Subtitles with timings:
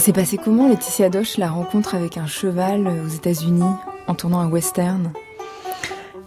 [0.00, 3.62] s'est passé comment, Laetitia Doche, la rencontre avec un cheval aux États-Unis
[4.06, 5.12] en tournant un western?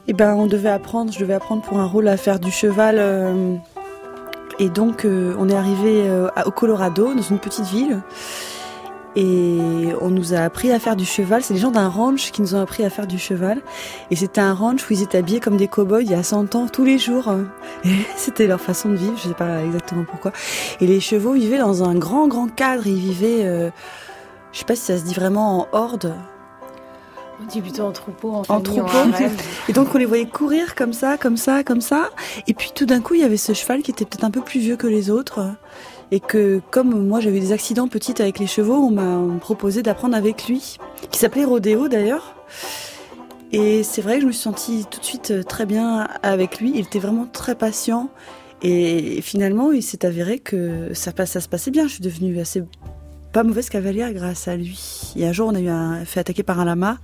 [0.07, 2.97] Eh ben, on devait apprendre, je devais apprendre pour un rôle à faire du cheval.
[2.99, 3.55] euh,
[4.59, 8.01] et donc, euh, on est arrivé euh, au Colorado, dans une petite ville.
[9.15, 9.59] Et
[10.01, 11.43] on nous a appris à faire du cheval.
[11.43, 13.61] C'est les gens d'un ranch qui nous ont appris à faire du cheval.
[14.09, 16.55] Et c'était un ranch où ils étaient habillés comme des cow-boys il y a 100
[16.55, 17.31] ans, tous les jours.
[17.85, 20.31] Et c'était leur façon de vivre, je sais pas exactement pourquoi.
[20.81, 22.87] Et les chevaux vivaient dans un grand, grand cadre.
[22.87, 23.69] Ils vivaient, euh,
[24.51, 26.13] je sais pas si ça se dit vraiment en horde.
[27.41, 28.97] On dit plutôt en troupeau, en, En famille, troupeau.
[29.69, 32.09] Et donc on les voyait courir comme ça, comme ça, comme ça.
[32.47, 34.41] Et puis tout d'un coup, il y avait ce cheval qui était peut-être un peu
[34.41, 35.55] plus vieux que les autres.
[36.15, 40.15] Et que comme moi j'avais des accidents petites avec les chevaux, on m'a proposé d'apprendre
[40.15, 40.77] avec lui,
[41.09, 42.35] qui s'appelait Rodéo d'ailleurs.
[43.51, 46.59] Et c'est vrai que je me suis sentie tout de suite euh, très bien avec
[46.59, 46.71] lui.
[46.75, 48.09] Il était vraiment très patient.
[48.61, 51.87] Et finalement, il s'est avéré que ça, ça se passait bien.
[51.87, 52.63] Je suis devenue assez
[53.31, 55.13] pas mauvaise cavalière grâce à lui.
[55.15, 56.99] Et un jour, on a eu un, fait attaquer par un lama.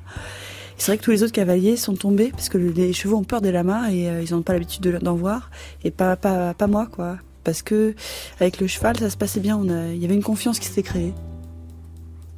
[0.78, 3.24] C'est vrai que tous les autres cavaliers sont tombés parce que le- les chevaux ont
[3.24, 5.50] peur des lamas et euh, ils n'ont pas l'habitude de- d'en voir.
[5.84, 7.18] Et pas, pas moi, quoi.
[7.44, 7.96] Parce que
[8.40, 9.58] avec le cheval, ça se passait bien.
[9.58, 11.14] On a- Il y avait une confiance qui s'était créée.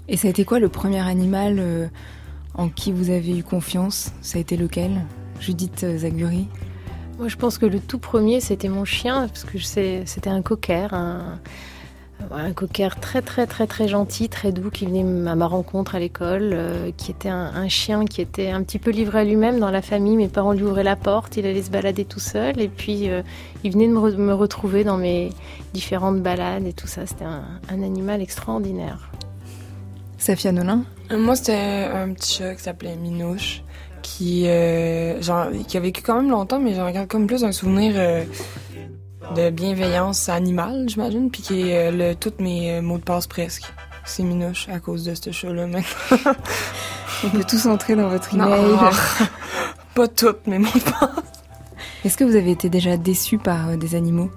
[0.08, 1.88] Et ça a été quoi le premier animal euh,
[2.56, 4.12] en qui vous avez eu confiance?
[4.22, 4.92] Ça a été lequel?
[5.40, 6.48] Judith Zaguri?
[7.18, 10.94] Moi, je pense que le tout premier, c'était mon chien, parce que c'était un cocker,
[10.94, 11.40] un,
[12.34, 16.00] un cocker très, très, très, très gentil, très doux, qui venait à ma rencontre à
[16.00, 19.60] l'école, euh, qui était un, un chien qui était un petit peu livré à lui-même
[19.60, 20.16] dans la famille.
[20.16, 23.22] Mes parents lui ouvraient la porte, il allait se balader tout seul, et puis euh,
[23.64, 25.30] il venait de me, re- me retrouver dans mes
[25.74, 27.06] différentes balades et tout ça.
[27.06, 29.12] C'était un, un animal extraordinaire.
[30.18, 33.64] Safia Nolin Euh, Moi, c'était un petit chat qui s'appelait Minouche,
[34.04, 37.52] qui, euh, genre, qui a vécu quand même longtemps, mais j'en regarde comme plus un
[37.52, 38.24] souvenir euh,
[39.36, 43.28] de bienveillance animale, j'imagine, puis qui est euh, le, tous mes euh, mots de passe
[43.28, 43.72] presque.
[44.04, 46.18] C'est Minouche à cause de ce chat-là maintenant.
[47.24, 48.48] On peut tous entrer dans votre Non.
[48.48, 48.90] email.
[49.96, 51.10] Pas toutes mes mots de passe.
[52.04, 54.32] Est-ce que vous avez été déjà déçu par euh, des animaux?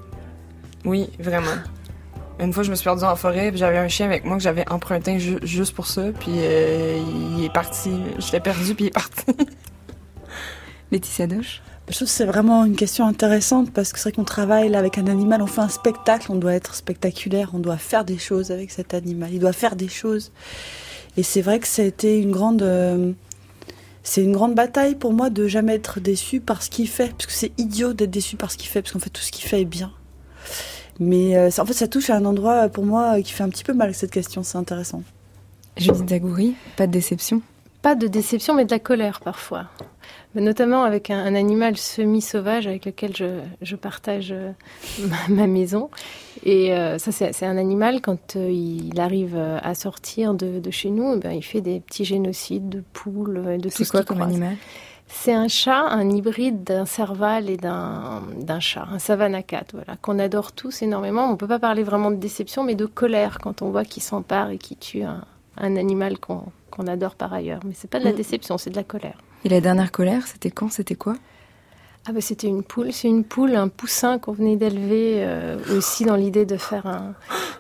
[0.84, 1.46] Oui, vraiment.
[2.38, 4.42] Une fois, je me suis perdue en forêt, puis j'avais un chien avec moi que
[4.42, 7.00] j'avais emprunté ju- juste pour ça, puis euh,
[7.38, 7.90] il est parti.
[8.18, 9.24] Je l'ai perdu, puis il est parti.
[10.92, 11.62] Laetitia Doche?
[11.88, 14.78] Je trouve que c'est vraiment une question intéressante parce que c'est vrai qu'on travaille là
[14.78, 18.16] avec un animal, on fait un spectacle, on doit être spectaculaire, on doit faire des
[18.16, 20.32] choses avec cet animal, il doit faire des choses.
[21.18, 23.12] Et c'est vrai que ça a été une grande, euh,
[24.02, 27.26] c'est une grande bataille pour moi de jamais être déçu par ce qu'il fait, parce
[27.26, 29.44] que c'est idiot d'être déçu par ce qu'il fait, parce qu'en fait tout ce qu'il
[29.46, 29.92] fait est bien.
[30.98, 33.50] Mais euh, ça- en fait ça touche à un endroit pour moi qui fait un
[33.50, 35.02] petit peu mal cette question, c'est intéressant.
[35.76, 37.42] Judith Zagouri, pas de déception?
[37.82, 39.66] Pas de déception, mais de la colère parfois.
[40.34, 44.50] Mais notamment avec un, un animal semi-sauvage avec lequel je, je partage euh,
[45.28, 45.90] ma, ma maison.
[46.44, 50.70] Et euh, ça, c'est c'est un animal, quand euh, il arrive à sortir de, de
[50.70, 53.90] chez nous, eh ben, il fait des petits génocides de poules, de tout C'est ce
[53.90, 54.30] quoi qu'il comme croise.
[54.30, 54.56] animal?
[55.06, 58.22] C'est un chat, un hybride d'un serval et d'un
[58.60, 61.26] chat, un savannah cat, voilà, qu'on adore tous énormément.
[61.28, 64.02] On ne peut pas parler vraiment de déception, mais de colère quand on voit qu'il
[64.02, 65.22] s'empare et qu'il tue un,
[65.58, 67.60] un animal qu'on qu'on adore par ailleurs.
[67.64, 68.16] Mais c'est pas de la Mm.
[68.16, 69.18] déception, c'est de la colère.
[69.44, 71.15] Et la dernière colère, c'était quand C'était quoi?
[72.06, 76.05] Ah bah c'était une poule, c'est une poule, un poussin qu'on venait d'élever euh, aussi
[76.05, 77.15] dans l'idée de faire un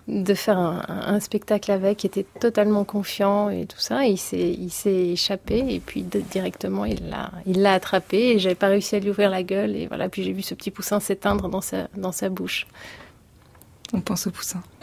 [0.06, 4.06] de faire un, un spectacle avec, qui était totalement confiant et tout ça.
[4.06, 8.32] Et il s'est il s'est échappé et puis de- directement il l'a il l'a attrapé
[8.32, 10.52] et j'avais pas réussi à lui ouvrir la gueule et voilà puis j'ai vu ce
[10.54, 12.66] petit poussin s'éteindre dans sa dans sa bouche.
[13.94, 14.62] On pense au poussin.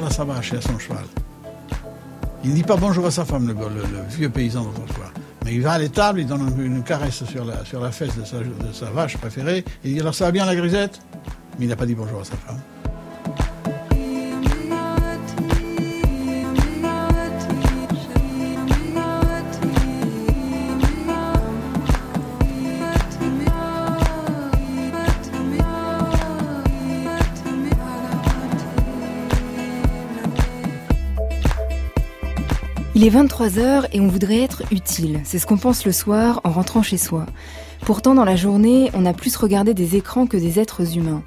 [0.00, 1.04] à sa vache et à son cheval.
[2.44, 3.54] Il ne dit pas bonjour à sa femme, le,
[4.08, 5.12] vieux paysan d'autrefois.
[5.44, 8.16] Mais il va à l'étable, il donne une, une caresse sur la, sur la fesse
[8.16, 9.58] de sa, de sa vache préférée.
[9.58, 11.00] Et il dit alors ça va bien la grisette?
[11.58, 12.60] Mais il n'a pas dit bonjour à sa femme.
[33.02, 35.22] Il est 23h et on voudrait être utile.
[35.24, 37.26] C'est ce qu'on pense le soir en rentrant chez soi.
[37.80, 41.24] Pourtant, dans la journée, on a plus regardé des écrans que des êtres humains.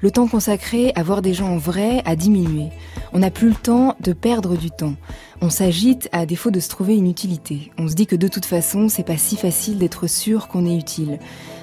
[0.00, 2.70] Le temps consacré à voir des gens en vrai a diminué.
[3.12, 4.94] On n'a plus le temps de perdre du temps.
[5.42, 7.72] On s'agite à défaut de se trouver une utilité.
[7.76, 10.78] On se dit que de toute façon, c'est pas si facile d'être sûr qu'on est
[10.78, 11.18] utile.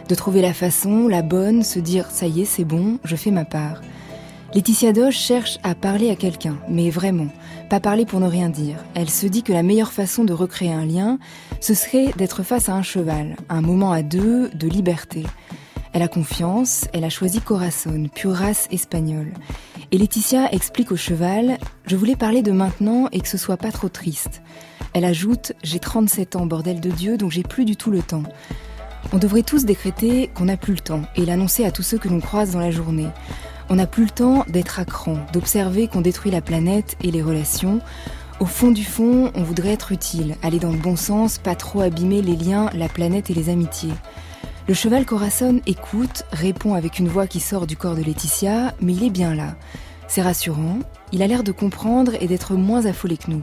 [0.07, 3.31] De trouver la façon, la bonne, se dire ça y est, c'est bon, je fais
[3.31, 3.81] ma part.
[4.53, 7.27] Laetitia Doche cherche à parler à quelqu'un, mais vraiment,
[7.69, 8.77] pas parler pour ne rien dire.
[8.93, 11.19] Elle se dit que la meilleure façon de recréer un lien,
[11.59, 15.23] ce serait d'être face à un cheval, un moment à deux de liberté.
[15.91, 19.33] Elle a confiance, elle a choisi Corazon, pure race espagnole.
[19.91, 23.71] Et Laetitia explique au cheval Je voulais parler de maintenant et que ce soit pas
[23.71, 24.41] trop triste.
[24.93, 28.23] Elle ajoute J'ai 37 ans, bordel de Dieu, donc j'ai plus du tout le temps.
[29.13, 32.09] On devrait tous décréter qu'on n'a plus le temps et l'annoncer à tous ceux que
[32.09, 33.07] l'on croise dans la journée.
[33.69, 37.21] On n'a plus le temps d'être à cran, d'observer qu'on détruit la planète et les
[37.21, 37.81] relations.
[38.39, 41.81] Au fond du fond, on voudrait être utile, aller dans le bon sens, pas trop
[41.81, 43.93] abîmer les liens, la planète et les amitiés.
[44.67, 48.93] Le cheval Corazon écoute, répond avec une voix qui sort du corps de Laetitia, mais
[48.93, 49.55] il est bien là.
[50.07, 50.79] C'est rassurant,
[51.11, 53.41] il a l'air de comprendre et d'être moins affolé que nous.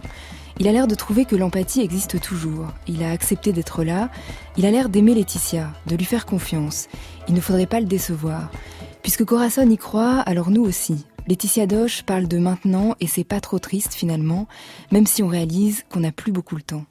[0.59, 2.67] Il a l'air de trouver que l'empathie existe toujours.
[2.87, 4.11] Il a accepté d'être là.
[4.57, 6.89] Il a l'air d'aimer Laetitia, de lui faire confiance.
[7.27, 8.51] Il ne faudrait pas le décevoir.
[9.02, 11.04] Puisque Corazon y croit, alors nous aussi.
[11.26, 14.46] Laetitia Doche parle de maintenant et c'est pas trop triste finalement,
[14.93, 16.84] même si on réalise qu'on n'a plus beaucoup le temps.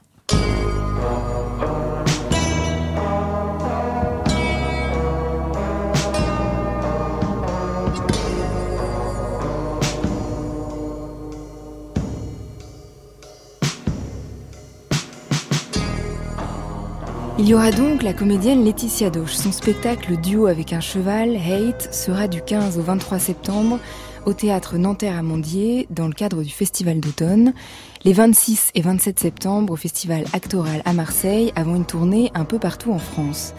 [17.41, 19.33] Il y aura donc la comédienne Laetitia Doche.
[19.33, 23.79] Son spectacle duo avec un cheval, Hate, sera du 15 au 23 septembre
[24.27, 27.55] au théâtre Nanterre-Amandier dans le cadre du festival d'automne.
[28.03, 32.59] Les 26 et 27 septembre au festival Actoral à Marseille avant une tournée un peu
[32.59, 33.55] partout en France.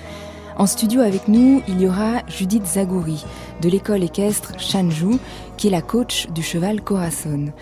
[0.57, 3.25] En studio avec nous, il y aura Judith Zagouri
[3.63, 5.17] de l'école équestre Shanju
[5.57, 7.53] qui est la coach du cheval Corazon.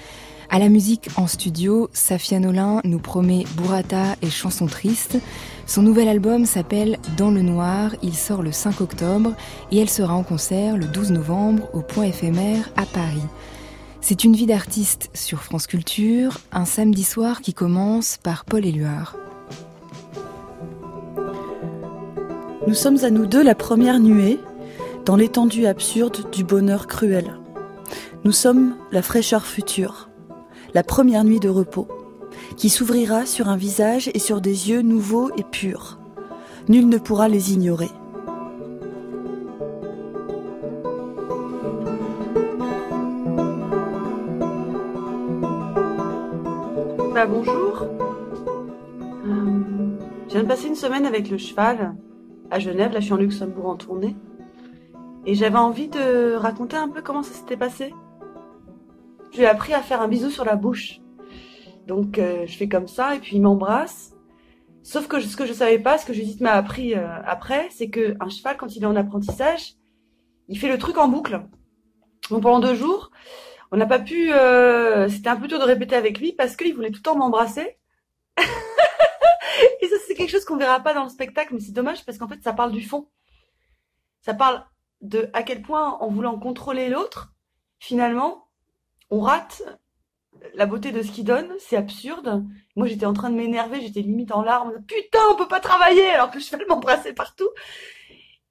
[0.53, 5.17] À la musique en studio, Safia Nolin nous promet Burrata et chansons tristes.
[5.65, 9.37] Son nouvel album s'appelle Dans le noir, il sort le 5 octobre
[9.71, 13.23] et elle sera en concert le 12 novembre au Point éphémère à Paris.
[14.01, 19.15] C'est une vie d'artiste sur France Culture, un samedi soir qui commence par Paul Éluard.
[22.67, 24.41] Nous sommes à nous deux la première nuée,
[25.05, 27.37] dans l'étendue absurde du bonheur cruel.
[28.25, 30.10] Nous sommes la fraîcheur future
[30.75, 31.89] la première nuit de repos,
[32.57, 35.99] qui s'ouvrira sur un visage et sur des yeux nouveaux et purs.
[36.69, 37.91] Nul ne pourra les ignorer.
[47.15, 47.87] Bah bonjour.
[49.27, 49.61] Euh,
[50.29, 51.95] je viens de passer une semaine avec le cheval
[52.51, 52.93] à Genève.
[52.93, 54.17] Là, je suis en Luxembourg en tournée.
[55.27, 57.93] Et j'avais envie de raconter un peu comment ça s'était passé
[59.33, 61.01] je lui ai appris à faire un bisou sur la bouche.
[61.87, 64.15] Donc euh, je fais comme ça et puis il m'embrasse.
[64.83, 67.91] Sauf que ce que je savais pas, ce que Judith m'a appris euh, après, c'est
[67.91, 69.75] que un cheval quand il est en apprentissage,
[70.49, 71.43] il fait le truc en boucle.
[72.31, 73.11] Donc pendant deux jours,
[73.73, 74.33] on n'a pas pu.
[74.33, 77.17] Euh, c'était un peu tôt de répéter avec lui parce qu'il voulait tout le temps
[77.17, 77.77] m'embrasser.
[78.39, 82.19] et ça c'est quelque chose qu'on verra pas dans le spectacle, mais c'est dommage parce
[82.19, 83.09] qu'en fait ça parle du fond.
[84.23, 84.65] Ça parle
[85.03, 87.33] de à quel point en voulant contrôler l'autre,
[87.79, 88.50] finalement,
[89.11, 89.63] on rate
[90.55, 92.45] la beauté de ce qu'il donne, c'est absurde.
[92.77, 94.73] Moi, j'étais en train de m'énerver, j'étais limite en larmes.
[94.87, 97.49] Putain, on peut pas travailler alors que je fais m'embrasser partout.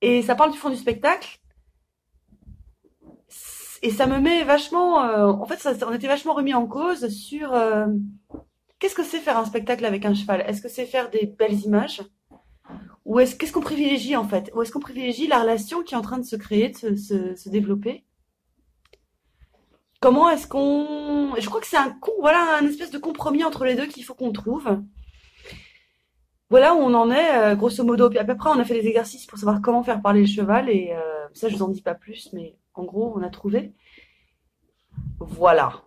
[0.02, 1.40] Et ça parle du fond du spectacle.
[3.82, 7.08] Et ça me met vachement, euh, en fait, ça, on était vachement remis en cause
[7.10, 7.88] sur euh,
[8.78, 10.44] qu'est-ce que c'est faire un spectacle avec un cheval?
[10.48, 12.02] Est-ce que c'est faire des belles images?
[13.06, 14.52] Ou est-ce qu'est-ce qu'on privilégie en fait?
[14.54, 17.50] Ou est-ce qu'on privilégie la relation qui est en train de se créer, de se
[17.50, 18.06] développer?
[20.00, 21.36] Comment est-ce qu'on...
[21.38, 24.14] Je crois que c'est un, voilà, un espèce de compromis entre les deux qu'il faut
[24.14, 24.80] qu'on trouve.
[26.50, 28.10] Voilà où on en est, euh, grosso modo.
[28.10, 30.28] Puis à peu près, on a fait des exercices pour savoir comment faire parler le
[30.28, 30.70] cheval.
[30.70, 33.74] Et euh, ça, je vous en dis pas plus, mais en gros, on a trouvé.
[35.20, 35.84] Voilà.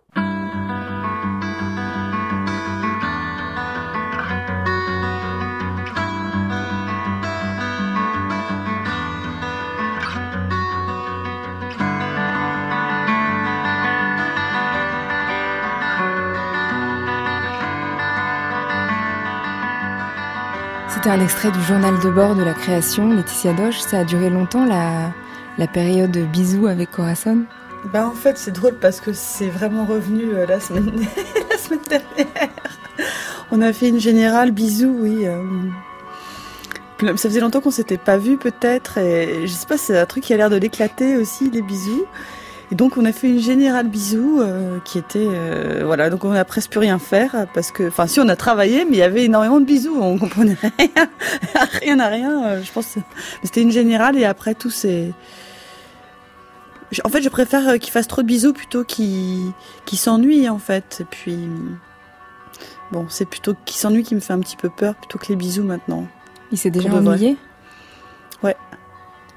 [21.03, 23.79] C'était un extrait du journal de bord de la création, Laetitia Doche.
[23.79, 25.11] Ça a duré longtemps la,
[25.57, 27.43] la période bisous avec Corazon?
[27.91, 30.85] Bah en fait c'est drôle parce que c'est vraiment revenu euh, la, semaine,
[31.89, 32.49] dernière.
[33.51, 35.27] On a fait une générale bisous, oui.
[35.27, 35.43] Euh.
[37.17, 38.97] ça faisait longtemps qu'on s'était pas vu peut-être.
[38.97, 42.05] Et je sais pas, c'est un truc qui a l'air de l'éclater aussi, les bisous.
[42.71, 46.09] Et donc on a fait une générale bisou euh, qui était euh, voilà.
[46.09, 48.93] Donc on a presque plus rien faire parce que enfin si on a travaillé mais
[48.93, 49.97] il y avait énormément de bisous.
[49.99, 51.09] On comprenait rien.
[51.81, 52.95] Rien à rien euh, je pense.
[53.43, 55.11] C'était une générale et après tout c'est
[57.03, 59.53] en fait je préfère qu'il fasse trop de bisous plutôt qu'il
[59.91, 60.99] s'ennuie en fait.
[61.01, 61.37] Et puis
[62.91, 65.35] bon c'est plutôt qu'il s'ennuie qui me fait un petit peu peur plutôt que les
[65.35, 66.07] bisous maintenant.
[66.51, 67.35] Il s'est déjà ennuyé?
[68.43, 68.55] Ouais.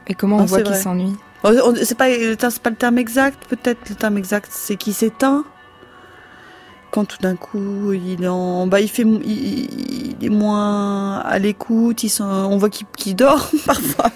[0.06, 1.16] Et comment on voit qu'il s'ennuie?
[1.44, 2.08] C'est pas,
[2.62, 5.44] pas le terme exact, peut-être le terme exact, c'est qu'il s'éteint.
[6.90, 12.04] Quand tout d'un coup il est en, bah il fait, il, est moins à l'écoute,
[12.20, 14.10] on voit qu'il dort parfois.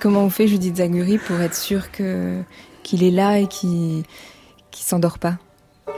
[0.00, 2.42] Comment on fait Judith Zaguri pour être sûr que
[2.82, 4.04] qu'il est là et qu'il
[4.70, 5.36] qu'il s'endort pas?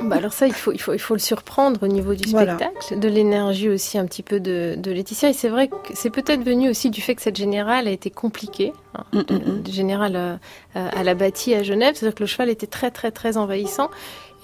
[0.03, 2.99] Bah alors ça, il faut, il, faut, il faut le surprendre au niveau du spectacle,
[2.99, 5.29] de l'énergie aussi un petit peu de, de Laetitia.
[5.29, 8.11] Et c'est vrai que c'est peut-être venu aussi du fait que cette générale a été
[8.11, 8.73] compliquée.
[8.95, 9.67] Hein, mm, mm, mm.
[9.69, 10.37] générale euh,
[10.75, 13.89] à la bâtie à Genève, c'est-à-dire que le cheval était très très très envahissant.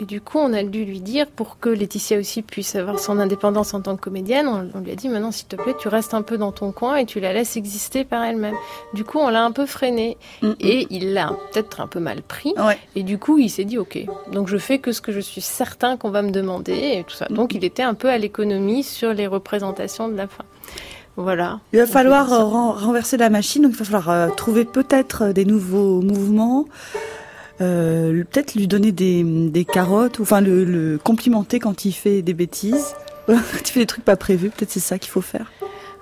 [0.00, 3.18] Et du coup, on a dû lui dire, pour que Laetitia aussi puisse avoir son
[3.18, 6.14] indépendance en tant que comédienne, on, lui a dit maintenant, s'il te plaît, tu restes
[6.14, 8.54] un peu dans ton coin et tu la laisses exister par elle-même.
[8.94, 10.16] Du coup, on l'a un peu freiné.
[10.60, 12.54] Et il l'a peut-être un peu mal pris.
[12.94, 13.98] Et du coup, il s'est dit, OK,
[14.30, 17.16] donc je fais que ce que je suis certain qu'on va me demander et tout
[17.16, 17.26] ça.
[17.26, 20.44] Donc, il était un peu à l'économie sur les représentations de la fin.
[21.18, 21.58] Voilà.
[21.72, 26.00] Il va falloir renverser la machine, donc il va falloir euh, trouver peut-être des nouveaux
[26.00, 26.66] mouvements,
[27.60, 32.22] euh, peut-être lui donner des, des carottes, ou enfin le, le, complimenter quand il fait
[32.22, 32.94] des bêtises.
[33.26, 35.50] quand il fait des trucs pas prévus, peut-être c'est ça qu'il faut faire.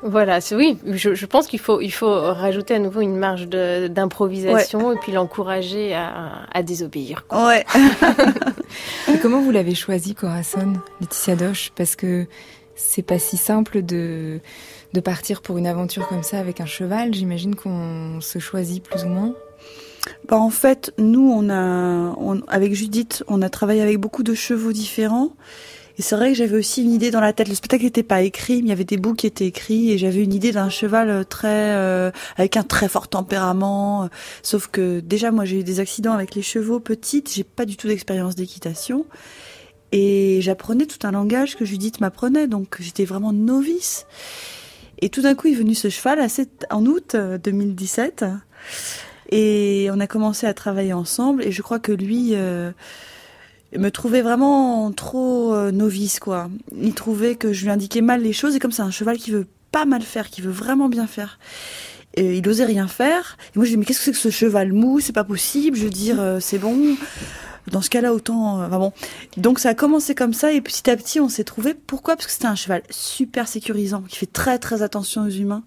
[0.03, 4.93] Voilà, oui, je, je, pense qu'il faut, il faut rajouter à nouveau une marge d'improvisation
[4.93, 7.25] et puis l'encourager à, à, désobéir.
[7.33, 7.65] Ouais.
[9.09, 11.73] et comment vous l'avez choisi, Corazon, Laetitia Doche?
[11.75, 12.27] Parce que
[12.75, 14.41] c'est pas si simple de,
[14.97, 17.13] de partir pour une aventure comme ça avec un cheval.
[17.13, 19.35] J'imagine qu'on se choisit plus ou moins.
[20.27, 22.17] Bah en fait, nous, on a,
[22.49, 25.33] avec Judith, on a travaillé avec beaucoup de chevaux différents.
[25.99, 27.49] Et c'est vrai que j'avais aussi une idée dans la tête.
[27.49, 29.99] Le spectacle n'était pas écrit, mais il y avait des bouts qui étaient écrits, et
[29.99, 34.09] j'avais une idée d'un cheval euh, très euh, avec un très fort tempérament.
[34.43, 37.33] Sauf que déjà, moi, j'ai eu des accidents avec les chevaux petites.
[37.35, 39.05] J'ai pas du tout d'expérience d'équitation,
[39.93, 44.07] et j'apprenais tout un langage que Judith m'apprenait, donc j'étais vraiment novice.
[45.01, 46.27] Et tout d'un coup, est venu ce cheval
[46.71, 48.23] en août 2017.
[48.23, 48.35] Euh,
[49.31, 52.71] et on a commencé à travailler ensemble et je crois que lui euh,
[53.77, 56.49] me trouvait vraiment trop euh, novice quoi.
[56.81, 59.33] Il trouvait que je lui indiquais mal les choses et comme c'est un cheval qui
[59.33, 61.41] veut pas mal faire, qui veut vraiment bien faire.
[62.17, 63.37] Il osait rien faire.
[63.55, 65.01] Et moi je dis mais qu'est-ce que c'est que ce cheval mou?
[65.01, 65.77] C'est pas possible.
[65.77, 66.97] Je veux dire c'est bon.
[67.73, 68.63] Dans ce cas-là autant.
[68.63, 68.93] Enfin bon.
[69.37, 71.75] Donc ça a commencé comme ça et petit à petit on s'est trouvé.
[71.75, 72.17] Pourquoi?
[72.17, 75.65] Parce que c'était un cheval super sécurisant qui fait très très attention aux humains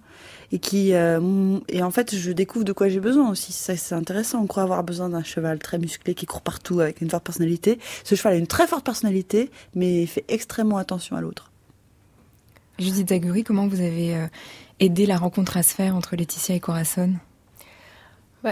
[0.51, 3.51] et qui euh, et en fait je découvre de quoi j'ai besoin aussi.
[3.51, 4.41] Ça c'est intéressant.
[4.41, 7.79] On croit avoir besoin d'un cheval très musclé qui court partout avec une forte personnalité.
[8.03, 11.51] Ce cheval a une très forte personnalité, mais fait extrêmement attention à l'autre.
[12.79, 14.27] Judith Zaguri, comment vous avez euh,
[14.79, 17.15] aidé la rencontre à se faire entre Laetitia et Corazon?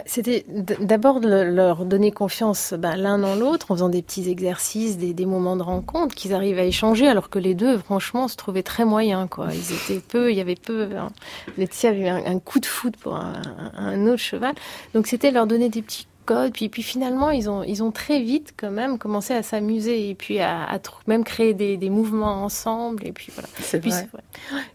[0.06, 0.46] C'était
[0.79, 5.56] d'abord leur donner confiance bah, l'un dans l'autre en faisant des petits exercices, des, moments
[5.56, 9.27] de rencontre, qu'ils arrivent à échanger, alors que les deux, franchement, se trouvaient très moyens.
[9.29, 9.48] Quoi.
[9.53, 10.89] Ils étaient peu, il y avait peu.
[10.98, 11.10] Hein.
[11.58, 14.56] Laetitia avait eu un, coup de foot pour un, autre cheval.
[14.94, 16.51] Donc c'était leur donner des petits codes.
[16.51, 20.15] Puis, puis finalement, ils ont, ils ont très vite quand même commencé à s'amuser et
[20.15, 20.67] puis à,
[21.08, 23.08] même créer des, des, mouvements ensemble.
[23.08, 23.48] Et puis voilà.
[23.79, 23.91] Puis,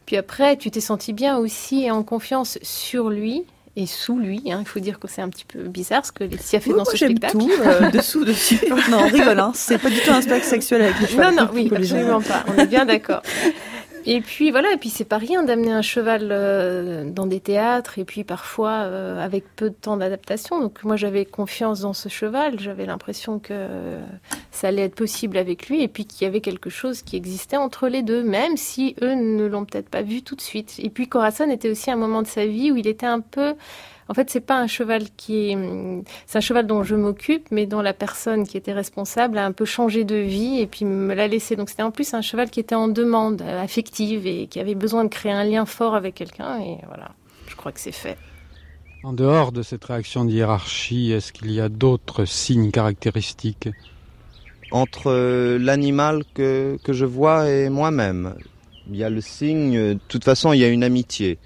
[0.06, 3.44] puis après, tu t'es senti bien aussi et en confiance sur lui
[3.76, 4.42] et sous lui.
[4.50, 4.58] Hein.
[4.60, 6.96] Il faut dire que c'est un petit peu bizarre ce que Laetitia fait dans ce
[6.96, 7.38] spectacle.
[7.38, 8.60] tout, euh, dessous, dessus.
[8.90, 9.52] non, on rigole, hein.
[9.54, 11.22] c'est pas du tout un spectacle sexuel avec les chevaux.
[11.22, 12.44] Non, non, oui, absolument pas.
[12.48, 13.22] On est bien d'accord.
[14.04, 17.98] Et puis voilà, et puis c'est pas rien d'amener un cheval euh, dans des théâtres
[17.98, 20.60] et puis parfois euh, avec peu de temps d'adaptation.
[20.60, 23.98] Donc moi j'avais confiance dans ce cheval, j'avais l'impression que
[24.50, 27.56] ça allait être possible avec lui et puis qu'il y avait quelque chose qui existait
[27.56, 30.74] entre les deux, même si eux ne l'ont peut-être pas vu tout de suite.
[30.78, 33.54] Et puis Corazon était aussi un moment de sa vie où il était un peu
[34.08, 37.66] en fait, c'est pas un cheval qui est, c'est un cheval dont je m'occupe, mais
[37.66, 41.14] dont la personne qui était responsable a un peu changé de vie et puis me
[41.14, 41.56] l'a laissé.
[41.56, 45.04] Donc c'était en plus un cheval qui était en demande affective et qui avait besoin
[45.04, 46.60] de créer un lien fort avec quelqu'un.
[46.60, 47.12] Et voilà,
[47.46, 48.16] je crois que c'est fait.
[49.04, 53.68] En dehors de cette réaction de hiérarchie, est-ce qu'il y a d'autres signes caractéristiques?
[54.70, 58.34] Entre l'animal que, que je vois et moi-même,
[58.88, 61.38] il y a le signe, de toute façon, il y a une amitié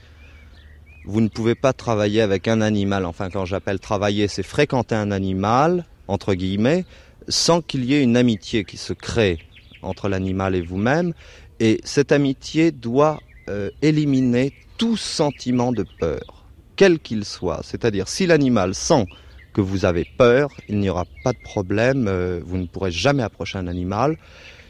[1.07, 3.05] vous ne pouvez pas travailler avec un animal.
[3.05, 6.85] Enfin, quand j'appelle travailler, c'est fréquenter un animal, entre guillemets,
[7.29, 9.39] sans qu'il y ait une amitié qui se crée
[9.83, 11.13] entre l'animal et vous-même.
[11.61, 16.45] Et cette amitié doit euh, éliminer tout sentiment de peur,
[16.75, 17.61] quel qu'il soit.
[17.63, 19.07] C'est-à-dire si l'animal sent
[19.55, 23.23] que vous avez peur, il n'y aura pas de problème, euh, vous ne pourrez jamais
[23.23, 24.19] approcher un animal,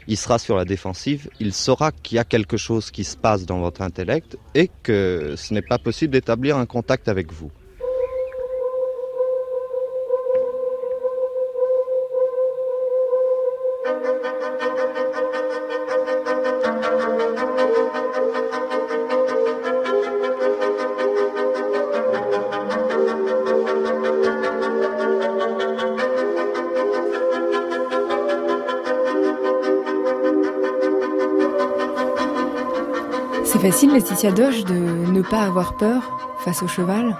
[0.07, 3.45] il sera sur la défensive, il saura qu'il y a quelque chose qui se passe
[3.45, 7.51] dans votre intellect et que ce n'est pas possible d'établir un contact avec vous.
[33.77, 37.15] C'est facile, Laetitia Doge, de ne pas avoir peur face au cheval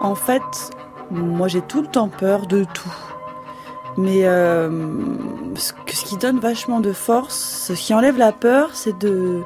[0.00, 0.40] En fait,
[1.10, 2.94] moi j'ai tout le temps peur de tout.
[3.98, 4.70] Mais euh,
[5.54, 9.42] ce, ce qui donne vachement de force, ce qui enlève la peur, c'est de...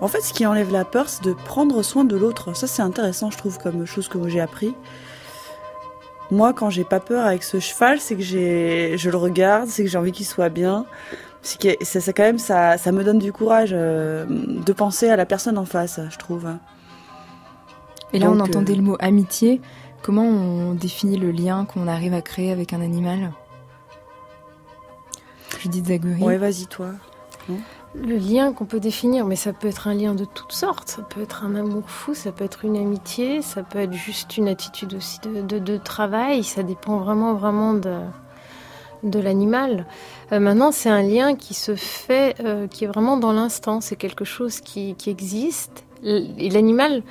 [0.00, 2.56] En fait, ce qui enlève la peur, c'est de prendre soin de l'autre.
[2.56, 4.74] Ça, c'est intéressant, je trouve, comme chose que j'ai appris.
[6.32, 9.84] Moi, quand j'ai pas peur avec ce cheval, c'est que j'ai, je le regarde, c'est
[9.84, 10.86] que j'ai envie qu'il soit bien.
[11.42, 15.08] C'est que ça, ça, quand même, ça, ça me donne du courage euh, de penser
[15.08, 16.46] à la personne en face, je trouve.
[18.12, 19.60] Et là, Donc, on entendait euh, le mot amitié.
[20.02, 23.32] Comment on définit le lien qu'on arrive à créer avec un animal?
[25.58, 26.22] Judith Zaguri.
[26.22, 26.88] Ouais, vas-y, toi.
[27.94, 30.88] Le lien qu'on peut définir, mais ça peut être un lien de toutes sortes.
[30.88, 34.36] Ça peut être un amour fou, ça peut être une amitié, ça peut être juste
[34.36, 36.44] une attitude aussi de, de- de travail.
[36.44, 37.98] Ça dépend vraiment, vraiment de,
[39.02, 39.86] de l'animal.
[40.32, 43.80] Euh, maintenant, c'est un lien qui se fait, euh, qui est vraiment dans l'instant.
[43.80, 45.84] C'est quelque chose qui, existe.
[46.02, 47.02] Et l'animal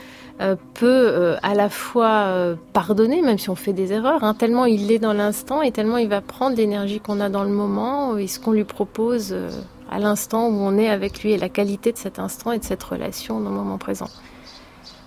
[0.42, 4.92] euh, peut à la fois pardonner, même si on fait des erreurs, hein, tellement il
[4.92, 8.28] est dans l'instant et tellement il va prendre l'énergie qu'on a dans le moment et
[8.28, 9.36] ce qu'on lui propose
[9.92, 12.64] à l'instant où on est avec lui et la qualité de cet instant et de
[12.64, 14.10] cette relation dans le moment présent.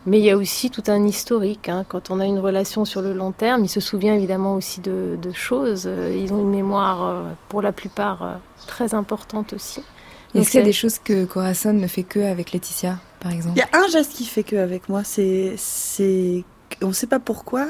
[0.07, 1.69] Mais il y a aussi tout un historique.
[1.69, 1.85] hein.
[1.89, 5.17] Quand on a une relation sur le long terme, il se souvient évidemment aussi de,
[5.21, 5.85] de choses.
[6.15, 8.35] Ils ont une mémoire, euh, pour la plupart, euh,
[8.67, 9.81] très importante aussi.
[10.35, 13.31] Est-ce qu'il y a c'est- des choses que Corazon ne fait que avec Laetitia, par
[13.33, 13.57] exemple?
[13.57, 16.43] Il y a un geste qui fait que avec moi, c'est, c'est,
[16.83, 17.67] on ne sait pas pourquoi.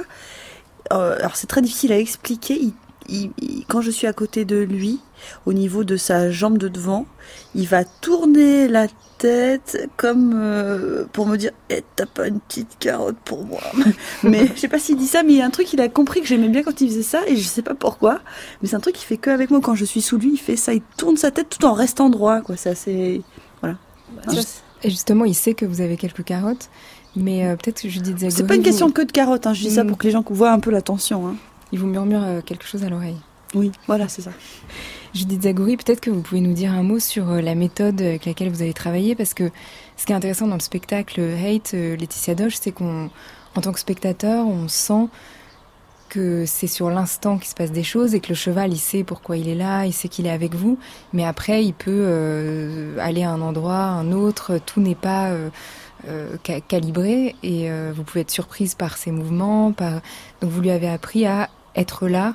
[0.93, 2.55] Euh, alors c'est très difficile à expliquer.
[2.61, 2.73] Il-
[3.13, 5.01] il- il- quand je suis à côté de lui,
[5.47, 7.07] au niveau de sa jambe de devant,
[7.55, 8.87] il va tourner la
[9.19, 13.61] tête comme euh, pour me dire Eh, t'as pas une petite carotte pour moi
[14.25, 15.89] mais je sais pas s'il dit ça mais il y a un truc il a
[15.89, 18.19] compris que j'aimais bien quand il faisait ça et je sais pas pourquoi
[18.61, 20.39] mais c'est un truc qu'il fait que avec moi quand je suis sous lui il
[20.39, 23.23] fait ça il tourne sa tête tout en restant droit quoi c'est assez
[23.63, 23.75] Bah,
[24.27, 24.33] Hein
[24.83, 26.69] Et justement, il sait que vous avez quelques carottes,
[27.15, 28.33] mais euh, peut-être que Judith Zagori.
[28.33, 29.55] C'est pas une question que de carottes, hein.
[29.55, 29.87] je dis ça Mm.
[29.87, 31.29] pour que les gens voient un peu la tension.
[31.29, 31.37] Hein.
[31.73, 33.17] Il vous murmure euh, quelque chose à l'oreille.
[33.55, 34.31] Oui, voilà, c'est ça.
[35.15, 38.25] Judith Zagori, peut-être que vous pouvez nous dire un mot sur euh, la méthode avec
[38.27, 39.51] laquelle vous avez travaillé, parce que
[39.97, 43.11] ce qui est intéressant dans le spectacle Hate, euh, Laetitia Doge, c'est qu'on,
[43.55, 45.09] en tant que spectateur, on sent
[46.09, 49.03] que c'est sur l'instant qu'il se passe des choses et que le cheval, il sait
[49.03, 50.79] pourquoi il est là, il sait qu'il est avec vous,
[51.15, 55.29] mais après, il peut euh, aller à un endroit, à un autre, tout n'est pas
[55.31, 55.49] euh,
[56.09, 60.01] euh, ca- calibré et euh, vous pouvez être surprise par ses mouvements, par...
[60.43, 62.35] donc vous lui avez appris à être là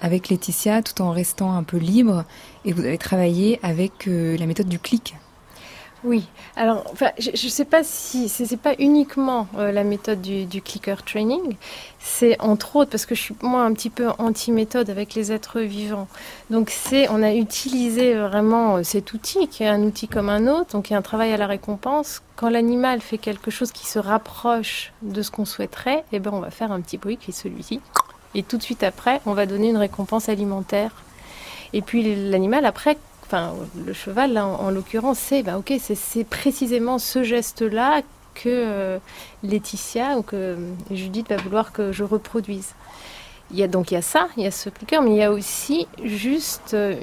[0.00, 2.24] avec Laetitia tout en restant un peu libre
[2.64, 5.14] et vous avez travaillé avec euh, la méthode du clic.
[6.04, 6.84] Oui, alors
[7.18, 11.02] je ne sais pas si c'est c'est pas uniquement euh, la méthode du, du clicker
[11.02, 11.56] training,
[11.98, 15.60] c'est entre autres parce que je suis moi un petit peu anti-méthode avec les êtres
[15.60, 16.06] vivants.
[16.50, 20.46] Donc c'est on a utilisé vraiment euh, cet outil qui est un outil comme un
[20.46, 22.20] autre, donc il y a un travail à la récompense.
[22.36, 26.40] Quand l'animal fait quelque chose qui se rapproche de ce qu'on souhaiterait, eh ben on
[26.40, 27.80] va faire un petit bruit qui est celui-ci.
[28.34, 30.90] Et tout de suite après, on va donner une récompense alimentaire.
[31.72, 33.54] Et puis l'animal après enfin
[33.86, 38.02] le cheval là, en, en l'occurrence c'est bah ok c'est précisément ce geste là
[38.34, 38.98] que euh,
[39.42, 40.56] Laetitia ou que euh,
[40.90, 42.74] Judith va vouloir que je reproduise.
[43.50, 45.16] Il y a donc il y a ça, il y a ce clicker, mais il
[45.16, 46.96] y a aussi juste euh,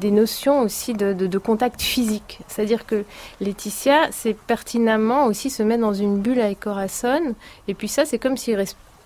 [0.00, 2.40] des notions aussi de, contact physique.
[2.48, 3.04] C'est-à-dire que
[3.40, 7.34] Laetitia, c'est pertinemment aussi se mettre dans une bulle avec Corazon,
[7.68, 8.56] et puis ça, c'est comme s'ils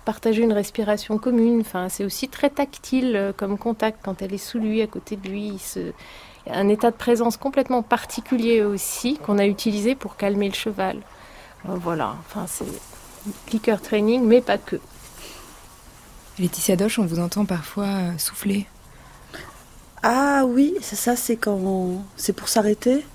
[0.03, 1.61] partageaient une respiration commune.
[1.61, 5.15] Enfin, c'est aussi très tactile euh, comme contact quand elle est sous lui, à côté
[5.15, 5.47] de lui.
[5.49, 5.91] il se-
[6.45, 10.49] il y a un état de présence complètement particulier aussi qu'on a utilisé pour calmer
[10.49, 10.97] le cheval.
[11.69, 12.65] Euh, Voilà, enfin c'est
[13.45, 14.75] clicker training, mais pas que.
[16.39, 18.67] Laetitia Doche, on vous entend parfois euh, souffler.
[20.01, 23.05] Ah oui, c'est ça, c'est quand on- c'est pour s'arrêter.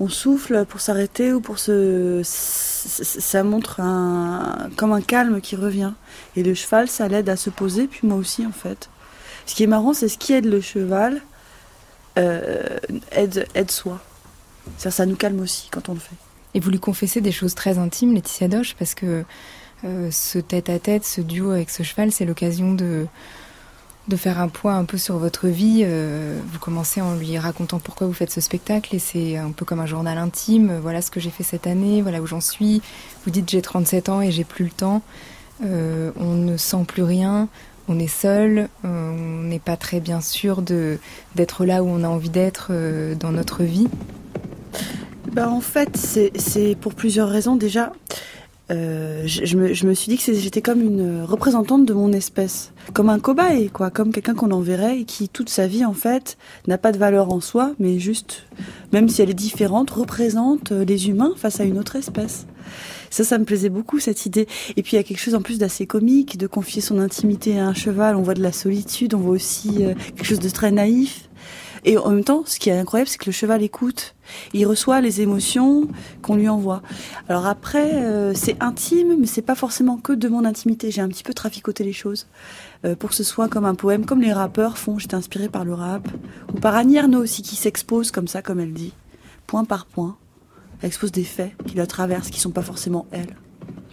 [0.00, 2.22] On souffle pour s'arrêter ou pour se.
[2.24, 3.76] Ça montre
[4.76, 5.92] comme un calme qui revient.
[6.36, 8.88] Et le cheval, ça l'aide à se poser, puis moi aussi en fait.
[9.46, 11.20] Ce qui est marrant, c'est ce qui aide le cheval
[12.18, 12.78] euh,
[13.12, 14.00] aide, aide soi.
[14.78, 16.16] Ça, ça nous calme aussi quand on le fait.
[16.54, 19.24] Et vous lui confessez des choses très intimes, Laetitia Doche, parce que
[19.84, 23.06] euh, ce tête-à-tête, ce duo avec ce cheval, c'est l'occasion de,
[24.08, 25.82] de faire un point un peu sur votre vie.
[25.84, 29.64] Euh, vous commencez en lui racontant pourquoi vous faites ce spectacle et c'est un peu
[29.64, 30.78] comme un journal intime.
[30.80, 32.82] Voilà ce que j'ai fait cette année, voilà où j'en suis.
[33.24, 35.02] Vous dites j'ai 37 ans et j'ai plus le temps.
[35.64, 37.48] Euh, on ne sent plus rien,
[37.86, 42.30] on est seul, on n'est pas très bien sûr d'être là où on a envie
[42.30, 42.72] d'être
[43.14, 43.88] dans notre vie.
[45.32, 47.56] Ben, en fait, c'est pour plusieurs raisons.
[47.56, 47.92] Déjà,
[48.70, 52.72] euh, je, me, je, me, suis dit que j'étais comme une représentante de mon espèce,
[52.92, 56.38] comme un cobaye, quoi, comme quelqu'un qu'on enverrait et qui toute sa vie en fait
[56.68, 58.44] n'a pas de valeur en soi, mais juste,
[58.92, 62.46] même si elle est différente, représente euh, les humains face à une autre espèce.
[63.10, 64.46] Ça, ça me plaisait beaucoup cette idée.
[64.76, 67.58] Et puis il y a quelque chose en plus d'assez comique, de confier son intimité
[67.58, 68.14] à un cheval.
[68.14, 71.28] On voit de la solitude, on voit aussi euh, quelque chose de très naïf.
[71.84, 74.14] Et en même temps, ce qui est incroyable, c'est que le cheval écoute.
[74.52, 75.88] Il reçoit les émotions
[76.22, 76.82] qu'on lui envoie.
[77.28, 80.90] Alors après, euh, c'est intime, mais c'est pas forcément que de mon intimité.
[80.90, 82.26] J'ai un petit peu traficoté les choses
[82.84, 84.98] euh, pour que ce soit comme un poème, comme les rappeurs font.
[84.98, 86.08] J'étais inspirée par le rap
[86.54, 88.92] ou par Annie Arnaud aussi qui s'expose comme ça, comme elle dit,
[89.46, 90.16] point par point.
[90.82, 93.36] Elle expose des faits qui la traversent, qui sont pas forcément elle.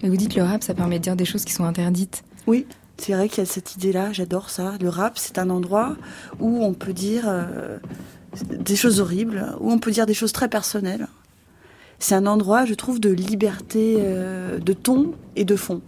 [0.03, 2.23] Et vous dites le rap, ça permet de dire des choses qui sont interdites.
[2.45, 2.65] Oui,
[2.97, 4.73] c'est vrai qu'il y a cette idée-là, j'adore ça.
[4.81, 5.95] Le rap, c'est un endroit
[6.39, 7.77] où on peut dire euh,
[8.49, 11.07] des choses horribles, où on peut dire des choses très personnelles.
[11.99, 15.81] C'est un endroit, je trouve, de liberté euh, de ton et de fond.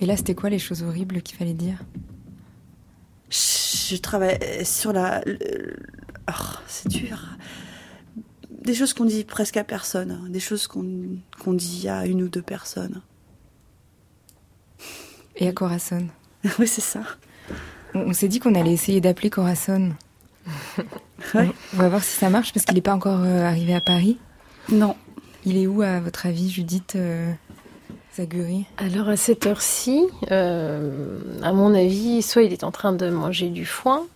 [0.00, 1.82] Et là, c'était quoi les choses horribles qu'il fallait dire?
[3.30, 5.22] Je travaille sur la...
[6.28, 7.36] Oh, c'est dur.
[8.50, 12.42] Des choses qu'on dit presque à personne, des choses qu'on dit à une ou deux
[12.42, 13.02] personnes.
[15.36, 16.08] Et à Corazon?
[16.58, 17.00] oui, c'est ça.
[17.94, 19.90] On, s'est dit qu'on allait essayer d'appeler Corazon.
[21.34, 24.18] On va voir si ça marche parce qu'il n'est pas encore euh, arrivé à Paris.
[24.70, 24.96] Non.
[25.44, 27.32] Il est où, à votre avis, Judith euh,
[28.16, 33.08] Zaguri Alors, à cette heure-ci, euh, à mon avis, soit il est en train de
[33.10, 34.06] manger du foin,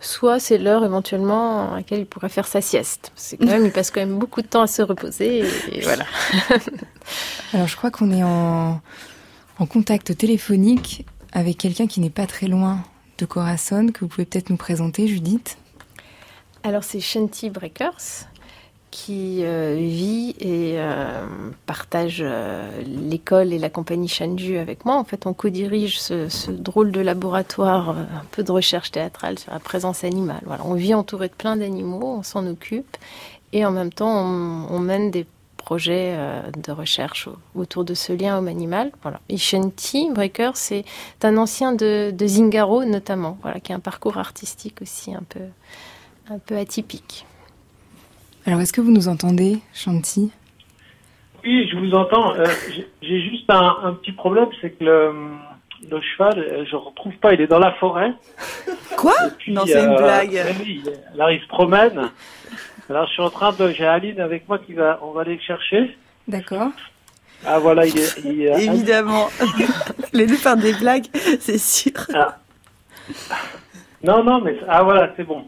[0.00, 3.12] soit c'est l'heure éventuellement à laquelle il pourrait faire sa sieste.
[3.16, 6.04] C'est quand même, il passe quand même beaucoup de temps à se reposer et voilà.
[7.52, 8.80] Alors, je crois qu'on est en,
[9.58, 12.80] en contact téléphonique avec quelqu'un qui n'est pas très loin
[13.18, 15.58] de Corazon, que vous pouvez peut-être nous présenter, Judith?
[16.62, 18.26] Alors, c'est Shanti Breakers
[18.90, 21.26] qui euh, vit et euh,
[21.66, 24.96] partage euh, l'école et la compagnie Shanju avec moi.
[24.96, 29.60] En fait, on co-dirige ce, drôle de laboratoire, un peu de recherche théâtrale sur la
[29.60, 30.40] présence animale.
[30.46, 32.96] Voilà, on vit entouré de plein d'animaux, on s'en occupe,
[33.52, 35.26] et en même temps, on, on mène des
[35.68, 38.90] projet euh, de recherche autour de ce lien homme-animal.
[39.02, 39.20] Voilà.
[39.28, 40.86] Ishenti Breaker, c'est
[41.22, 45.44] un ancien de, Zingaro notamment, voilà, qui a un parcours artistique aussi un peu,
[46.30, 47.26] un peu atypique.
[48.46, 50.32] Alors, est-ce que vous nous entendez, Shanti?
[51.44, 52.34] Oui, je vous entends.
[52.34, 52.46] Euh,
[53.02, 57.42] j'ai juste un, petit problème, c'est que le, cheval, euh, je ne retrouve pas, il
[57.42, 58.14] est dans la forêt.
[58.96, 59.12] Quoi?
[59.48, 60.40] Non, c'est une blague.
[60.62, 60.82] Oui,
[61.14, 62.08] là, il se promène.
[62.88, 63.70] Alors, je suis en train de.
[63.70, 64.98] J'ai Aline avec moi qui va.
[65.02, 65.96] On va aller le chercher.
[66.26, 66.70] D'accord.
[67.44, 68.64] Ah, voilà, il est.
[68.64, 69.28] Évidemment.
[70.12, 71.06] Les deux faire des blagues,
[71.40, 71.92] c'est sûr.
[72.14, 72.38] Ah.
[74.02, 74.56] Non, non, mais.
[74.68, 75.46] Ah, voilà, c'est bon.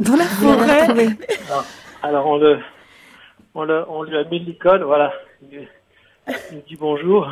[0.00, 1.16] Dans la forêt
[2.02, 2.60] alors, on, le,
[3.54, 5.12] on, le, on lui a mis l'icône, voilà.
[5.42, 5.66] Il,
[6.52, 7.28] nous dit bonjour.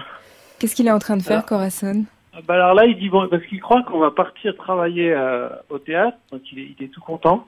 [0.59, 2.05] Qu'est-ce qu'il est en train de faire, Corazon?
[2.35, 5.49] Ah, bah alors là, il dit bon, parce qu'il croit qu'on va partir travailler euh,
[5.71, 7.47] au théâtre, donc il est, il est tout content.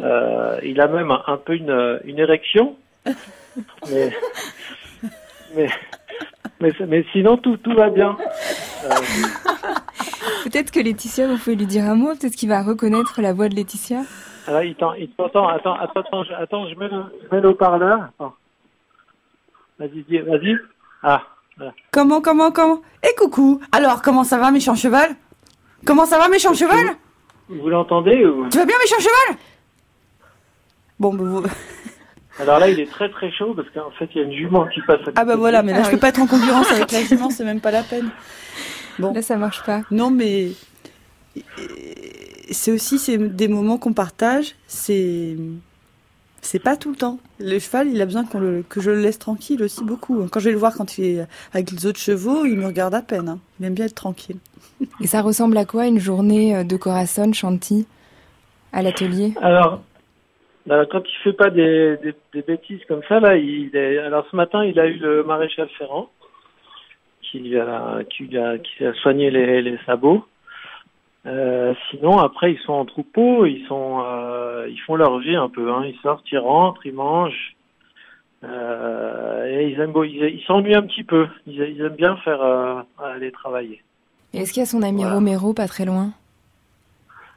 [0.00, 2.76] Euh, il a même un, peu une, une érection.
[5.54, 5.68] Mais,
[6.60, 8.16] mais, mais, sinon, tout, tout va bien.
[8.84, 8.88] Euh,
[10.44, 13.50] peut-être que Laetitia, vous pouvez lui dire un mot, peut-être qu'il va reconnaître la voix
[13.50, 14.00] de Laetitia.
[14.46, 18.08] Alors, il t'entend, attends, attends, attends, je, attends, je mets le, je mets le haut-parleur.
[19.78, 20.56] Vas-y, vas-y.
[21.02, 21.22] Ah,
[21.90, 22.80] Comment, comment, comment?
[23.02, 25.10] Et coucou Alors, comment ça va, méchant cheval?
[25.84, 26.96] Comment ça va, méchant cheval?
[27.48, 28.48] Vous l'entendez ou...
[28.48, 29.38] Tu vas bien, méchant cheval?
[31.02, 31.42] Bon, vous...
[32.38, 34.68] Alors là, il est très très chaud parce qu'en fait, il y a une jument
[34.68, 35.00] qui passe.
[35.08, 37.28] À ah bah voilà, mais là, je peux pas être en concurrence avec la jument,
[37.28, 38.08] c'est même pas la peine.
[39.00, 39.82] Bon, là, ça marche pas.
[39.90, 40.50] Non, mais
[42.52, 44.54] c'est aussi c'est des moments qu'on partage.
[44.68, 45.36] C'est
[46.40, 47.18] c'est pas tout le temps.
[47.40, 50.28] Le cheval, il a besoin qu'on que je le laisse tranquille aussi beaucoup.
[50.30, 52.94] Quand je vais le voir quand il est avec les autres chevaux, il me regarde
[52.94, 53.28] à peine.
[53.28, 53.40] Hein.
[53.58, 54.38] Il aime bien être tranquille.
[55.00, 57.88] Et ça ressemble à quoi une journée euh, de Corazon Chanty
[58.72, 59.34] à l'atelier?
[59.42, 59.82] Alors,
[60.66, 61.98] bah, quand il fait pas des,
[62.32, 65.68] des, bêtises comme ça, là, il est, alors ce matin, il a eu le maréchal
[65.78, 66.08] Ferrand
[67.22, 70.24] qui a, qui a, qui a soigné les, les sabots.
[71.26, 75.48] Euh, sinon, après, ils sont en troupeau, ils sont, euh, ils font leur vie un
[75.48, 75.72] peu.
[75.72, 75.84] Hein.
[75.84, 77.56] Ils sortent, ils rentrent, ils mangent.
[78.44, 81.26] et ils aiment, ils s'ennuient un petit peu.
[81.46, 83.82] Ils, aiment bien faire aller travailler.
[84.34, 86.10] Est-ce qu'il y a son ami Romero pas très loin?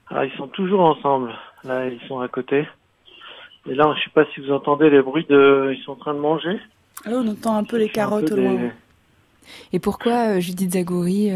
[0.09, 1.33] Ah, Ils sont toujours ensemble.
[1.63, 2.67] Là, ils sont à côté.
[3.67, 5.73] Et là, je sais pas si vous entendez les bruits de.
[5.75, 6.59] Ils sont en train de manger.
[7.05, 8.71] Ah, on entend un peu les carottes au loin.
[9.73, 11.31] Et pourquoi Judith Zagori,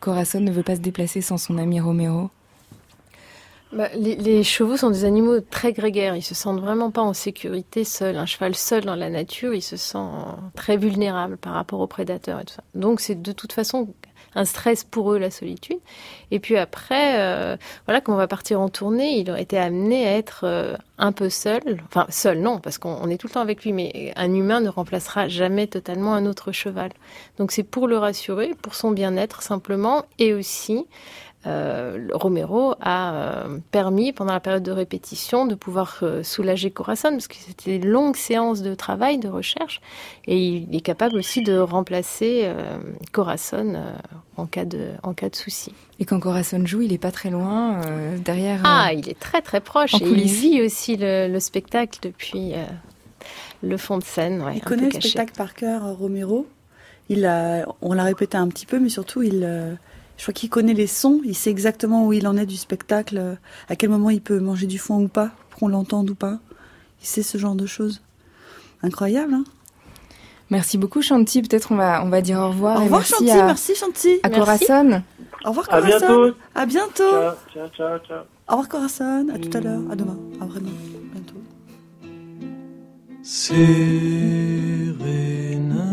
[0.00, 2.30] Corazon ne veut pas se déplacer sans son ami Romero?
[3.72, 6.16] Bah, les, chevaux sont des animaux très grégaires.
[6.16, 8.16] Ils se sentent vraiment pas en sécurité seuls.
[8.16, 9.98] Un cheval seul dans la nature, il se sent
[10.54, 12.64] très vulnérable par rapport aux prédateurs et tout ça.
[12.74, 13.92] Donc c'est de toute façon
[14.38, 15.78] un stress pour eux la solitude.
[16.30, 20.06] Et puis après, euh, voilà, quand on va partir en tournée, il aurait été amené
[20.06, 21.82] à être euh, un peu seul.
[21.86, 23.72] Enfin seul, non, parce qu'on est tout le temps avec lui.
[23.72, 26.90] Mais un humain ne remplacera jamais totalement un autre cheval.
[27.38, 30.86] Donc c'est pour le rassurer, pour son bien-être simplement, et aussi
[31.46, 37.12] euh, Romero a euh, permis pendant la période de répétition de pouvoir euh, soulager Corazon
[37.12, 39.80] parce que c'était une longue séance de travail, de recherche
[40.26, 42.52] et il est capable aussi de remplacer
[43.12, 43.76] Corazon
[44.36, 45.72] en cas de en cas de souci.
[46.00, 47.80] Et quand Corazon joue, il est pas très loin
[48.24, 48.60] derrière.
[48.64, 52.52] Ah, il est très très proche et il vit aussi le, spectacle depuis
[53.62, 54.44] le fond de scène.
[54.54, 56.46] il connaît le spectacle par cœur, Romero.
[57.08, 59.78] Il a, on l'a répété un petit peu, mais surtout il
[60.18, 63.38] je crois qu'il connaît les sons, il sait exactement où il en est du spectacle,
[63.68, 66.38] à quel moment il peut manger du foin ou pas, pour qu'on l'entende ou pas.
[67.00, 68.02] Il sait ce genre de choses.
[68.82, 69.44] Incroyable, hein
[70.50, 72.80] Merci beaucoup Chanty, peut-être on va, on va dire au revoir.
[72.80, 74.18] Au revoir Chanty, merci Chanty.
[74.22, 75.02] À Corazon.
[75.44, 75.88] Au revoir Corazon.
[75.94, 76.36] À bientôt.
[76.54, 77.10] À bientôt.
[77.52, 78.18] Ciao, ciao, ciao.
[78.48, 80.18] Au revoir Corazon, à tout à l'heure, à demain.
[80.40, 80.70] À vraiment,
[81.12, 81.34] bientôt.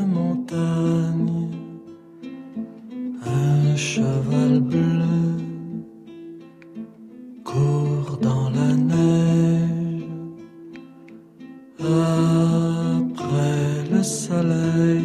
[0.07, 1.34] montagne
[3.75, 5.35] un cheval bleu
[7.43, 10.05] court dans la neige.
[11.81, 15.04] Après le soleil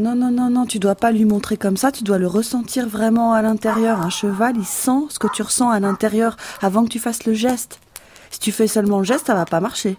[0.00, 2.88] Non, non, non, non, tu dois pas lui montrer comme ça, tu dois le ressentir
[2.88, 4.00] vraiment à l'intérieur.
[4.00, 7.34] Un cheval, il sent ce que tu ressens à l'intérieur avant que tu fasses le
[7.34, 7.80] geste.
[8.30, 9.98] Si tu fais seulement le geste, ça va pas marcher.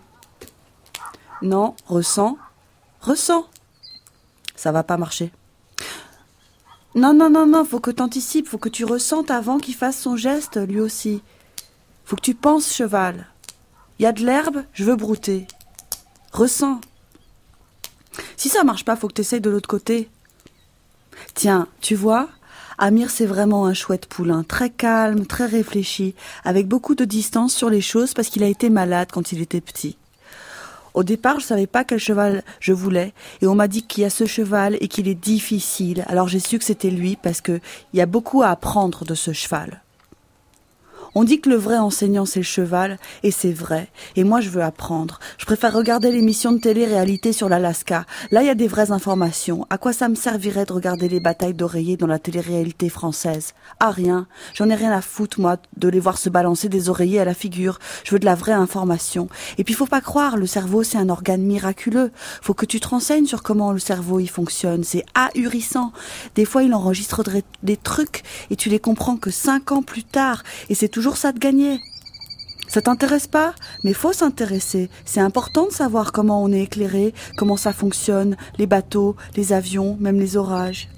[1.43, 2.39] Non, ressens,
[3.01, 3.45] ressens.
[4.55, 5.31] Ça va pas marcher.
[6.95, 9.99] Non, non, non, non, faut que tu anticipes, faut que tu ressentes avant qu'il fasse
[9.99, 11.21] son geste, lui aussi.
[12.05, 13.27] Faut que tu penses, cheval.
[13.99, 15.45] Il y a de l'herbe, je veux brouter.
[16.31, 16.81] Ressens.
[18.37, 20.09] Si ça marche pas, faut que tu essayes de l'autre côté.
[21.33, 22.29] Tiens, tu vois,
[22.77, 27.69] Amir c'est vraiment un chouette poulain, très calme, très réfléchi, avec beaucoup de distance sur
[27.69, 29.97] les choses parce qu'il a été malade quand il était petit.
[30.93, 34.05] Au départ, je savais pas quel cheval je voulais, et on m'a dit qu'il y
[34.05, 36.03] a ce cheval et qu'il est difficile.
[36.07, 37.59] Alors j'ai su que c'était lui parce que
[37.93, 39.81] il y a beaucoup à apprendre de ce cheval.
[41.13, 43.89] On dit que le vrai enseignant c'est le cheval, et c'est vrai.
[44.15, 45.19] Et moi je veux apprendre.
[45.37, 48.05] Je préfère regarder l'émission de télé-réalité sur l'Alaska.
[48.31, 49.67] Là il y a des vraies informations.
[49.69, 53.53] À quoi ça me servirait de regarder les batailles d'oreillers dans la télé-réalité française?
[53.79, 54.27] Ah rien.
[54.53, 57.33] J'en ai rien à foutre moi de les voir se balancer des oreillers à la
[57.33, 57.79] figure.
[58.05, 59.27] Je veux de la vraie information.
[59.57, 62.11] Et puis faut pas croire, le cerveau c'est un organe miraculeux.
[62.41, 64.85] Faut que tu te renseignes sur comment le cerveau il fonctionne.
[64.85, 65.91] C'est ahurissant.
[66.35, 67.21] Des fois il enregistre
[67.63, 70.43] des trucs et tu les comprends que cinq ans plus tard.
[70.69, 71.81] Et c'est toujours ça de gagner.
[72.67, 74.87] Ça t'intéresse pas Mais faut s'intéresser.
[75.03, 79.97] C'est important de savoir comment on est éclairé, comment ça fonctionne, les bateaux, les avions,
[79.99, 80.89] même les orages.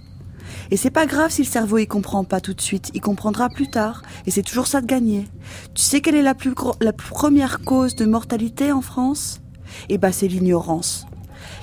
[0.71, 3.47] Et c'est pas grave si le cerveau y comprend pas tout de suite, il comprendra
[3.47, 5.25] plus tard, et c'est toujours ça de gagner.
[5.73, 9.39] Tu sais quelle est la, plus la première cause de mortalité en France?
[9.87, 11.05] Eh ben c'est l'ignorance.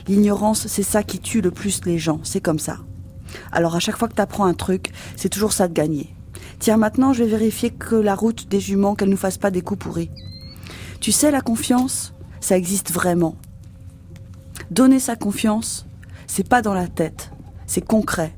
[0.08, 2.78] L'ignorance, c'est ça qui tue le plus les gens, c'est comme ça.
[3.52, 6.14] Alors à chaque fois que tu apprends un truc, c'est toujours ça de gagner.
[6.60, 9.50] Tiens, maintenant, je vais vérifier que la route des juments, qu'elle ne nous fasse pas
[9.50, 10.10] des coups pourris.
[11.00, 13.34] Tu sais, la confiance, ça existe vraiment.
[14.70, 15.86] Donner sa confiance,
[16.26, 17.30] c'est pas dans la tête,
[17.66, 18.36] c'est concret.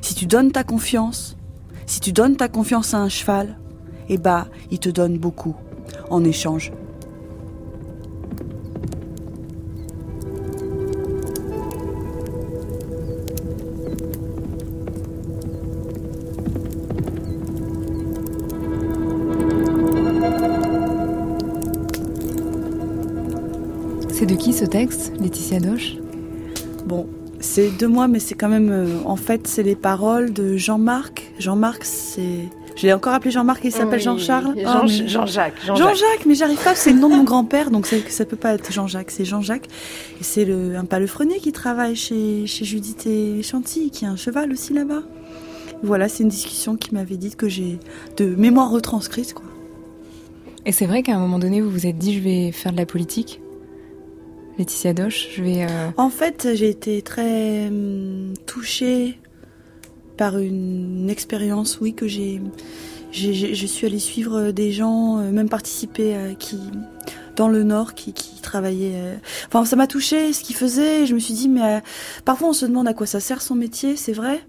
[0.00, 1.36] Si tu donnes ta confiance,
[1.84, 3.58] si tu donnes ta confiance à un cheval,
[4.08, 5.56] eh bah, il te donne beaucoup
[6.08, 6.72] en échange.
[24.56, 25.96] Ce texte, Laetitia Doche
[26.86, 27.06] Bon,
[27.40, 28.70] c'est de moi, mais c'est quand même.
[28.70, 31.32] Euh, en fait, c'est les paroles de Jean-Marc.
[31.38, 34.54] Jean-Marc, c'est Je l'ai encore appelé Jean-Marc il s'appelle Oui, Jean-Charles.
[34.56, 35.54] Jean- Oh, mais- Jean-Jacques.
[35.66, 35.76] Jean-Jacques.
[35.88, 38.54] Jean-Jacques, mais j'arrive pas, c'est le nom de mon grand-père, donc ça, ça peut pas
[38.54, 39.66] être Jean-Jacques, c'est Jean-Jacques.
[40.20, 44.16] Et c'est le, un palefrenier qui travaille chez, chez Judith et Chantilly, qui a un
[44.16, 45.02] cheval aussi là-bas.
[45.82, 47.78] Voilà, c'est une discussion qui m'avait dit que j'ai
[48.16, 49.44] de mémoire retranscrite, quoi.
[50.64, 52.76] Et c'est vrai qu'à un moment donné, vous vous êtes dit, je vais faire de
[52.78, 53.40] la politique?
[54.58, 55.64] Laetitia Doche, je vais...
[55.64, 59.18] euh, En fait, j'ai été très hum, touchée
[60.16, 62.40] par une expérience, oui, que j'ai.
[63.12, 66.58] Je suis allée suivre des gens, euh, même participer à qui
[67.36, 68.92] dans le Nord, qui, qui travaillaient.
[68.94, 69.16] euh,
[69.48, 71.04] Enfin, ça m'a touchée ce qu'ils faisaient.
[71.06, 71.80] Je me suis dit, mais euh,
[72.24, 74.40] parfois on se demande à quoi ça sert son métier, c'est vrai.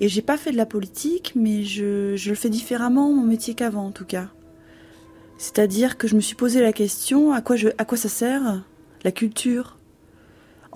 [0.00, 3.54] Et j'ai pas fait de la politique, mais je, je le fais différemment mon métier
[3.54, 4.28] qu'avant, en tout cas.
[5.38, 8.62] C'est-à-dire que je me suis posé la question à quoi, je, à quoi ça sert?
[9.04, 9.76] La culture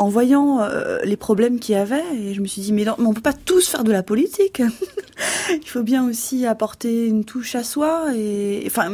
[0.00, 2.94] en voyant euh, les problèmes qu'il y avait, et je me suis dit, mais, non,
[2.98, 4.62] mais on peut pas tous faire de la politique.
[5.50, 8.90] Il faut bien aussi apporter une touche à soi, et enfin,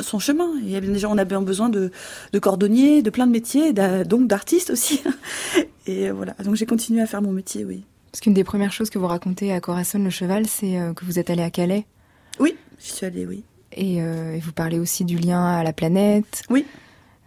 [0.00, 0.50] son chemin.
[0.60, 1.92] Il y a bien déjà, on a bien besoin de,
[2.32, 5.02] de cordonniers, de plein de métiers, donc d'artistes aussi.
[5.86, 7.84] Et voilà, donc j'ai continué à faire mon métier, oui.
[8.10, 11.04] Parce qu'une des premières choses que vous racontez à Corazon le cheval, c'est euh, que
[11.04, 11.86] vous êtes allé à Calais.
[12.40, 13.44] Oui, j'y suis allée, oui.
[13.72, 16.66] Et, euh, et vous parlez aussi du lien à la planète, Oui.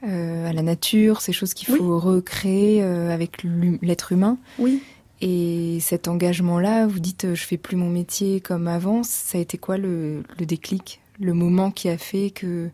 [0.08, 1.80] Euh, à la nature, ces choses qu'il Oui.
[1.80, 3.44] faut recréer euh, avec
[3.82, 4.38] l'être humain.
[4.60, 4.82] Oui.
[5.22, 9.04] Et cet engagement-là, vous dites, euh, je fais plus mon métier comme avant.
[9.04, 12.70] Ça a été quoi le, le déclic, le moment qui a fait que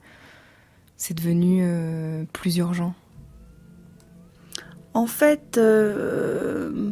[0.97, 2.93] c'est devenu euh, plus urgent?
[4.95, 6.91] En fait, euh,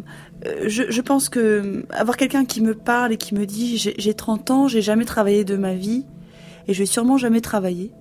[0.67, 4.13] je, je pense que avoir quelqu'un qui me parle et qui me dit j'ai j'ai
[4.13, 6.05] 30 ans, j'ai jamais travaillé de ma vie
[6.67, 7.91] et je vais sûrement jamais travailler.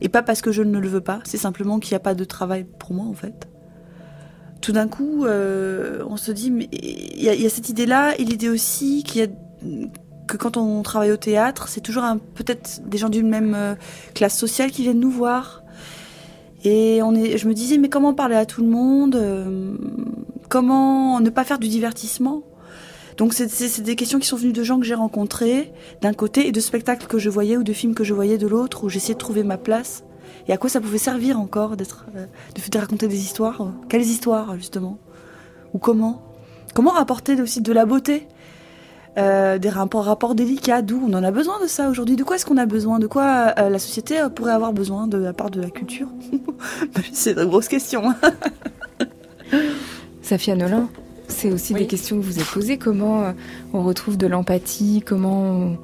[0.00, 2.14] Et pas parce que je ne le veux pas, c'est simplement qu'il n'y a pas
[2.14, 3.48] de travail pour moi en fait.
[4.60, 8.24] Tout d'un coup, euh, on se dit, mais il y, y a cette idée-là et
[8.24, 9.28] l'idée aussi qu'il y a
[10.30, 13.74] que quand on travaille au théâtre, c'est toujours peut-être des gens d'une même euh,
[14.14, 15.64] classe sociale qui viennent nous voir.
[16.62, 19.74] Et on est, je me disais, mais comment parler à tout le monde euh,
[20.48, 22.42] Comment ne pas faire du divertissement?
[23.20, 26.52] Donc c'est des questions qui sont venues de gens que j'ai rencontrés d'un côté et
[26.52, 29.12] de spectacles que je voyais ou de films que je voyais de l'autre où j'essayais
[29.12, 30.04] de trouver ma place.
[30.48, 33.74] Et à quoi ça pouvait servir encore d'être, euh, de, de raconter des histoires?
[33.90, 34.96] Quelles histoires justement?
[35.74, 36.22] Ou comment?
[36.72, 38.26] Comment rapporter aussi de la beauté?
[39.18, 42.16] Euh, des rapports, délicats, d'où on en a besoin de ça aujourd'hui?
[42.16, 43.00] De quoi est-ce qu'on a besoin?
[43.00, 46.08] De quoi euh, la société pourrait avoir besoin de la part de la culture?
[47.12, 48.14] C'est une grosse question.
[50.22, 50.88] Safia Nolin,
[51.30, 51.80] c'est aussi Oui.
[51.80, 52.76] des questions que vous êtes posées.
[52.78, 53.32] Comment euh,
[53.72, 55.02] on retrouve de l'empathie?
[55.04, 55.78] Comment on,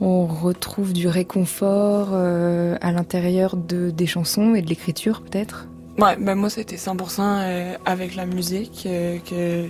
[0.00, 5.66] on retrouve du réconfort euh, à l'intérieur de, des chansons et de l'écriture, peut-être?
[5.98, 9.68] Ouais, ben moi c'était 100% euh, avec la musique euh, que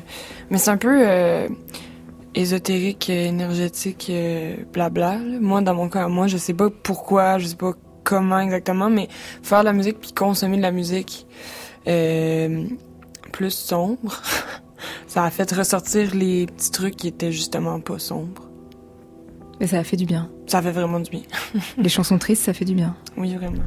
[0.49, 1.49] mais c'est un peu euh,
[2.35, 4.11] ésotérique, énergétique,
[4.73, 5.19] blabla.
[5.19, 5.39] là.
[5.41, 7.73] Moi dans mon cas, moi je sais pas pourquoi, je sais pas
[8.05, 9.09] comment exactement, mais
[9.43, 11.27] faire de la musique puis consommer de la musique
[11.89, 12.65] euh,
[13.33, 14.23] plus sombre,
[15.07, 18.49] ça a fait ressortir les petits trucs qui étaient justement pas sombres.
[19.61, 20.31] Et ça a fait du bien.
[20.47, 21.23] Ça fait vraiment du bien.
[21.79, 22.97] Les chansons tristes, ça fait du bien.
[23.17, 23.63] Oui, vraiment.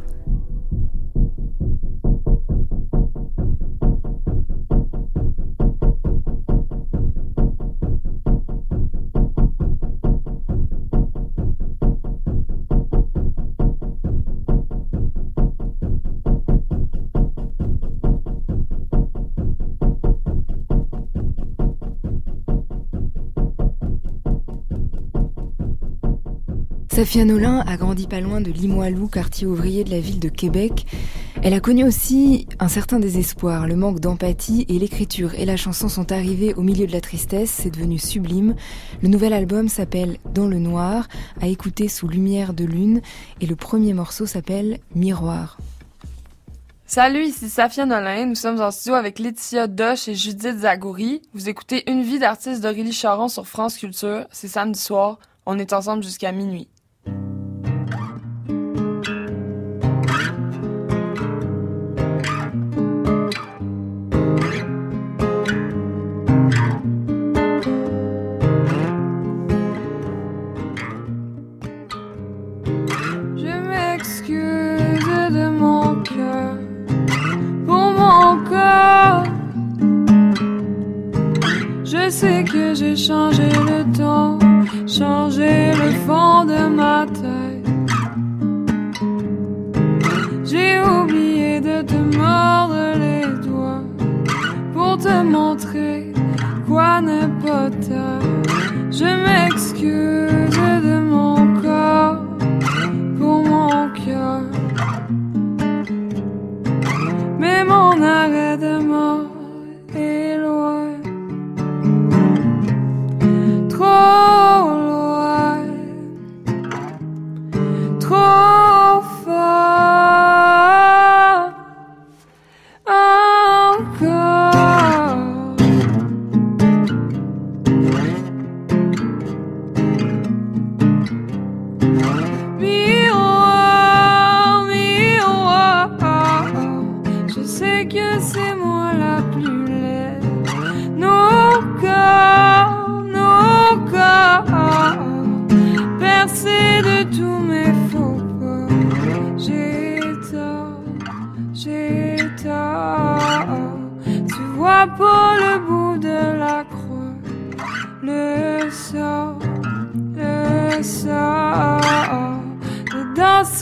[26.98, 30.88] Safia Nolin a grandi pas loin de Limoilou, quartier ouvrier de la ville de Québec.
[31.44, 35.90] Elle a connu aussi un certain désespoir, le manque d'empathie et l'écriture et la chanson
[35.90, 38.56] sont arrivées au milieu de la tristesse, c'est devenu sublime.
[39.04, 41.08] Le nouvel album s'appelle Dans le noir,
[41.40, 43.02] à écouter sous lumière de lune
[43.42, 45.60] et le premier morceau s'appelle Miroir.
[46.88, 48.26] Salut, ici Safia Nolin.
[48.26, 51.22] Nous sommes en studio avec Laetitia Doche et Judith Zagouri.
[51.36, 54.26] Vous écoutez Une vie d'artiste d'Aurélie Charon sur France Culture.
[54.32, 55.20] C'est samedi soir.
[55.46, 56.68] On est ensemble jusqu'à minuit.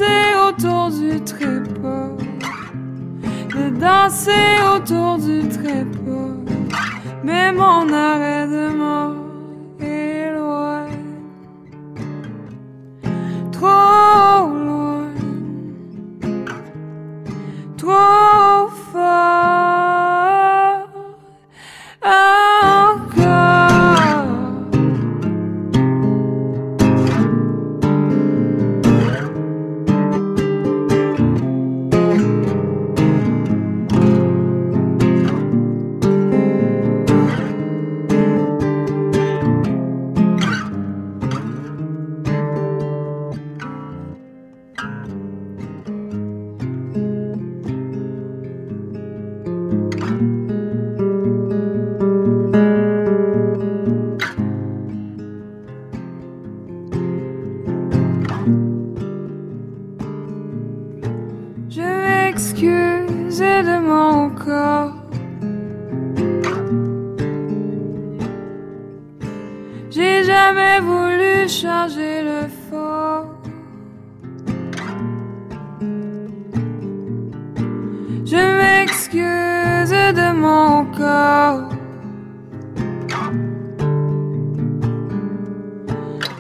[0.04, 2.10] Autour du trépas,
[3.54, 4.32] de danser
[4.76, 6.36] autour du trépas,
[7.24, 8.85] mais mon arrêt de mort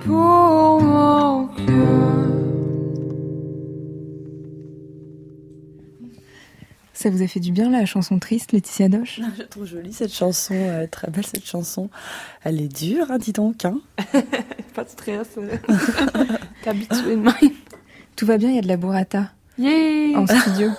[0.05, 1.65] Pour mon cœur.
[6.93, 9.19] Ça vous a fait du bien la chanson triste, Laetitia Doche?
[9.19, 11.89] Je la trouve jolie cette chanson, euh, très belle cette chanson.
[12.43, 13.65] Elle est dure, hein, dis donc.
[13.65, 13.79] Hein.
[14.75, 15.27] Pas de stress.
[16.63, 17.51] T'es de.
[18.15, 20.17] Tout va bien, il y a de la burrata Yeah!
[20.19, 20.69] en studio.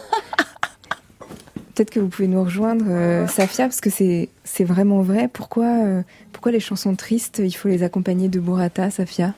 [1.77, 5.29] Peut-être que vous pouvez nous rejoindre, euh, Safia, parce que c'est c'est vraiment vrai.
[5.33, 6.03] Pourquoi, euh,
[6.33, 9.35] pourquoi les chansons tristes, il faut les accompagner de burrata, Safia?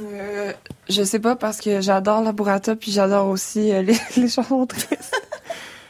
[0.00, 0.52] Euh,
[0.88, 4.64] je sais pas parce que j'adore la burrata puis j'adore aussi euh, les, les chansons
[4.66, 5.20] tristes.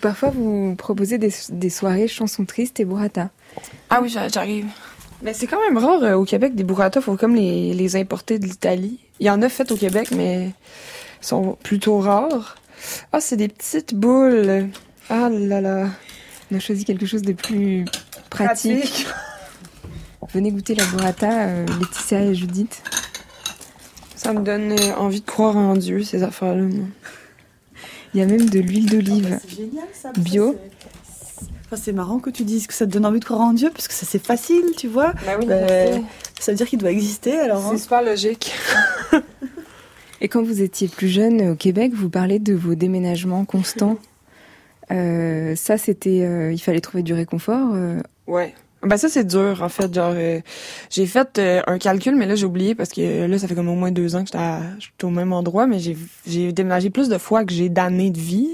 [0.01, 3.29] Parfois, vous proposez des, des soirées chansons tristes et burrata.
[3.91, 4.67] Ah oui, j'a- j'arrive.
[5.23, 8.47] Mais c'est quand même rare au Québec des burrata, faut comme les, les importer de
[8.47, 8.99] l'Italie.
[9.19, 10.53] Il y en a fait au Québec, mais
[11.21, 12.57] sont plutôt rares.
[13.13, 14.69] Ah, c'est des petites boules.
[15.11, 15.89] Ah là là.
[16.53, 17.85] On a choisi quelque chose de plus
[18.31, 19.07] pratique.
[20.33, 22.83] Venez goûter la burrata, euh, Laetitia et Judith.
[24.15, 26.69] Ça me donne euh, envie de croire en Dieu, ces affaires-là.
[28.15, 29.39] Il y a même de l'huile d'olive.
[29.43, 30.13] C'est génial ça.
[30.17, 30.57] Bio.
[31.67, 33.71] Enfin, c'est marrant que tu dises que ça te donne envie de croire en Dieu
[33.73, 35.13] parce que ça c'est facile, tu vois.
[35.27, 35.57] Bah oui, Bah.
[36.41, 37.65] Ça veut dire qu'il doit exister alors.
[37.67, 37.71] hein.
[37.73, 38.53] c'est super logique.
[40.21, 43.99] Et quand vous étiez plus jeune au Québec, vous parlez de vos déménagements constants.
[44.91, 47.75] Euh, ça, c'était, euh, il fallait trouver du réconfort.
[47.75, 48.55] euh, Ouais.
[48.83, 49.93] Ben ça c'est dur en fait.
[49.93, 50.41] Genre euh,
[50.89, 53.69] j'ai fait euh, un calcul mais là j'ai oublié parce que là ça fait comme
[53.69, 57.19] au moins deux ans que j'étais au même endroit mais j'ai j'ai déménagé plus de
[57.19, 58.49] fois que j'ai d'années de vie.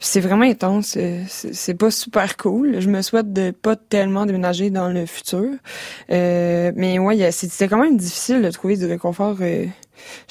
[0.00, 0.98] C'est vraiment intense
[1.28, 2.80] c'est pas super cool.
[2.80, 5.46] Je me souhaite de pas tellement déménager dans le futur.
[6.08, 9.68] Mais ouais c'était quand même difficile de trouver du réconfort je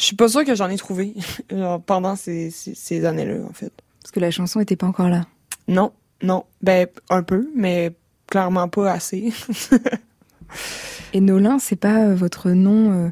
[0.03, 1.13] suis pas sûre que j'en ai trouvé
[1.49, 3.71] genre, pendant ces, ces, années là en fait
[4.13, 5.25] que la chanson était pas encore là?
[5.67, 5.91] non
[6.21, 7.91] non ben un peu mais
[8.27, 9.33] clairement pas assez
[11.13, 13.09] Et Nolin, c'est pas euh, votre nom euh,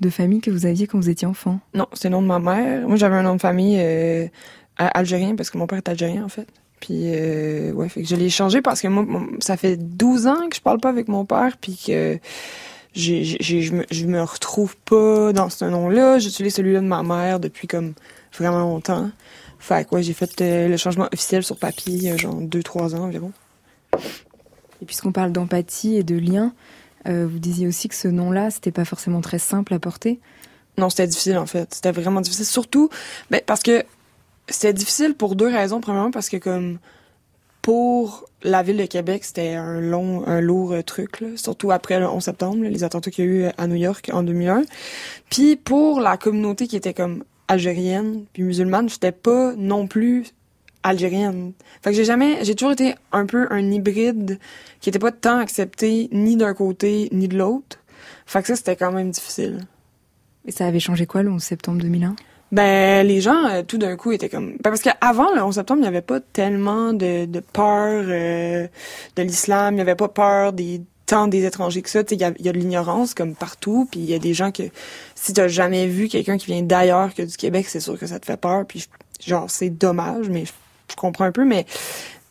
[0.00, 1.60] de famille que vous aviez quand vous étiez enfant?
[1.74, 2.86] Non, c'est le nom de ma mère.
[2.86, 4.26] Moi, j'avais un nom de famille euh,
[4.78, 6.46] algérien parce que mon père est algérien, en fait.
[6.80, 9.06] Puis, euh, ouais, fait que je l'ai changé parce que moi,
[9.40, 12.18] ça fait 12 ans que je parle pas avec mon père, puis que
[12.94, 16.18] j'ai, j'ai- j'ai- je, me, je me retrouve pas dans ce nom-là.
[16.18, 17.92] J'utilise celui-là de ma mère depuis comme
[18.36, 19.10] vraiment longtemps.
[19.62, 23.04] Fait que, ouais, j'ai fait euh, le changement officiel sur papier, euh, genre 2-3 ans
[23.04, 23.30] environ.
[24.82, 26.52] Et puisqu'on parle d'empathie et de lien,
[27.06, 30.18] euh, vous disiez aussi que ce nom-là, c'était pas forcément très simple à porter.
[30.78, 31.72] Non, c'était difficile en fait.
[31.74, 32.44] C'était vraiment difficile.
[32.44, 32.90] Surtout,
[33.30, 33.84] ben, parce que
[34.48, 35.80] c'était difficile pour deux raisons.
[35.80, 36.78] Premièrement, parce que comme
[37.60, 41.28] pour la ville de Québec, c'était un long, un lourd truc, là.
[41.36, 44.24] surtout après le 11 septembre, les attentats qu'il y a eu à New York en
[44.24, 44.64] 2001.
[45.30, 50.26] Puis pour la communauté qui était comme algérienne puis musulmane, j'étais pas non plus
[50.82, 51.52] algérienne.
[51.82, 54.38] Fait que j'ai jamais, j'ai toujours été un peu un hybride
[54.80, 57.78] qui était pas tant accepté ni d'un côté ni de l'autre.
[58.26, 59.60] Fait que ça, c'était quand même difficile.
[60.46, 62.16] Et ça avait changé quoi le 11 septembre 2001
[62.50, 64.52] Ben, les gens, euh, tout d'un coup, étaient comme...
[64.52, 68.66] Ben, parce qu'avant, le 11 septembre, il n'y avait pas tellement de, de peur euh,
[69.16, 70.82] de l'islam, il n'y avait pas peur des
[71.12, 72.00] tant des étrangers que ça.
[72.10, 74.50] Il y a, y a de l'ignorance comme partout, puis il y a des gens
[74.50, 74.62] que...
[75.14, 78.18] Si t'as jamais vu quelqu'un qui vient d'ailleurs que du Québec, c'est sûr que ça
[78.18, 78.88] te fait peur, puis
[79.22, 80.52] genre, c'est dommage, mais je,
[80.90, 81.66] je comprends un peu, mais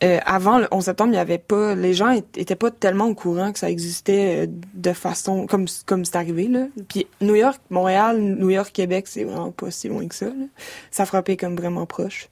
[0.03, 3.13] euh, avant le 11 septembre, il y avait pas, les gens étaient pas tellement au
[3.13, 6.65] courant que ça existait euh, de façon comme comme c'est arrivé là.
[6.87, 10.25] Puis New York, Montréal, New York, Québec, c'est vraiment pas si loin que ça.
[10.25, 10.45] Là.
[10.89, 12.29] Ça frappait comme vraiment proche.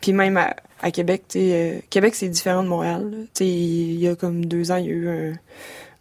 [0.00, 3.10] Puis même à, à Québec, tu sais, Québec c'est différent de Montréal.
[3.34, 5.32] Tu sais, il y a comme deux ans, il y a eu un,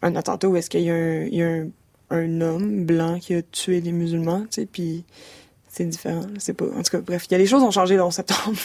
[0.01, 1.67] un attentat où est-ce qu'il y a un, il y a un,
[2.09, 5.03] un homme blanc qui a tué des musulmans, tu sais, puis
[5.77, 6.25] c'est différent.
[6.39, 6.65] C'est pas.
[6.65, 8.57] En tout cas, bref, il y a des choses ont changé le 11 septembre.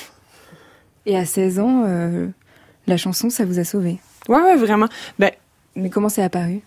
[1.07, 2.29] Et à 16 ans, euh,
[2.87, 3.99] la chanson, ça vous a sauvé?
[4.29, 4.87] Ouais, ouais, vraiment.
[5.19, 5.31] Ben,
[5.75, 6.61] mais comment c'est apparu?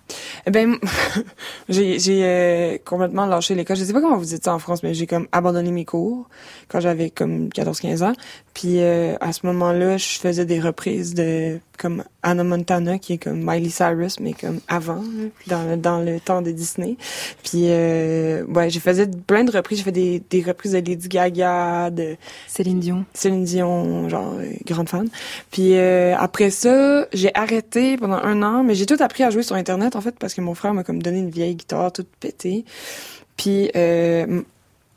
[0.45, 0.77] Eh ben,
[1.69, 3.77] j'ai euh, complètement lâché l'école.
[3.77, 6.27] Je sais pas comment vous dites ça en France, mais j'ai comme abandonné mes cours
[6.67, 8.13] quand j'avais comme 14-15 ans.
[8.53, 13.17] Puis euh, à ce moment-là, je faisais des reprises de comme Anna Montana, qui est
[13.17, 15.03] comme Miley Cyrus, mais comme avant,
[15.47, 16.97] dans le, dans le temps de Disney.
[17.43, 19.79] Puis euh, ouais, j'ai fait plein de reprises.
[19.79, 22.15] J'ai fait des, des reprises de Lady Gaga, de
[22.47, 23.05] Céline Dion.
[23.13, 25.07] Céline Dion, genre euh, grande fan.
[25.51, 29.43] Puis euh, après ça, j'ai arrêté pendant un an, mais j'ai tout appris à jouer
[29.43, 32.09] sur Internet en fait parce que mon frère m'a comme donné une vieille guitare toute
[32.19, 32.65] pétée.
[33.37, 34.41] Puis euh,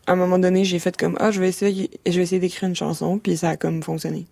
[0.06, 2.68] à un moment donné, j'ai fait comme ah, je vais essayer, je vais essayer d'écrire
[2.68, 4.26] une chanson, puis ça a comme fonctionné.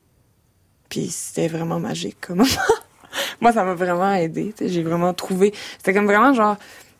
[0.88, 2.44] Puis c'était vraiment magique comme
[3.40, 4.54] Moi, ça m'a vraiment aidé.
[4.60, 5.52] J'ai vraiment trouvé.
[5.78, 6.56] C'était comme vraiment genre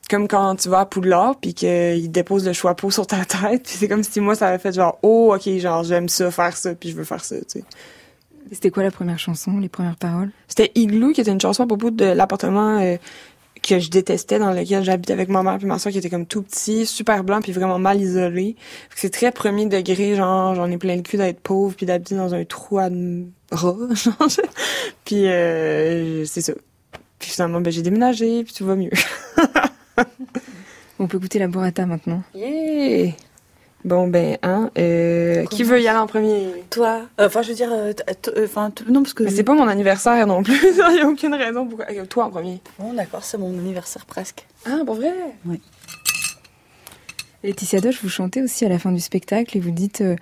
[0.09, 3.75] comme quand tu vas à Poudlard puis qu'il dépose le chapeau sur ta tête puis
[3.77, 6.77] c'est comme si moi ça avait fait genre oh ok genre j'aime ça faire ça
[6.77, 7.65] puis je veux faire ça tu sais
[8.53, 10.31] c'était quoi la première chanson les premières paroles?
[10.47, 12.97] C'était Igloo qui était une chanson à propos de l'appartement euh,
[13.67, 16.27] que je détestais dans lequel j'habitais avec ma mère puis ma soeur qui était comme
[16.27, 18.57] tout petit super blanc puis vraiment mal isolé
[18.95, 22.35] c'est très premier degré genre j'en ai plein le cul d'être pauvre puis d'habiter dans
[22.35, 22.89] un trou à
[23.51, 23.75] rat
[25.05, 26.53] puis euh, c'est ça
[27.19, 28.91] puis finalement ben j'ai déménagé puis tout va mieux
[30.99, 32.23] On peut goûter la burrata maintenant.
[32.35, 33.13] Yeah!
[33.87, 36.65] Bon ben hein, euh, qui veut y aller en premier?
[36.71, 37.03] Toi.
[37.21, 37.93] Enfin, je veux dire, euh,
[38.43, 39.23] enfin non parce que.
[39.23, 40.59] Mais c'est pas mon anniversaire non plus.
[40.73, 42.61] Il y a aucune raison pour toi en premier.
[42.81, 44.45] Bon d'accord, c'est mon anniversaire presque.
[44.67, 45.15] Ah pour vrai?
[45.47, 45.61] Oui.
[47.45, 50.17] Laetitia Doche, vous chantez aussi à la fin du spectacle et vous dites euh,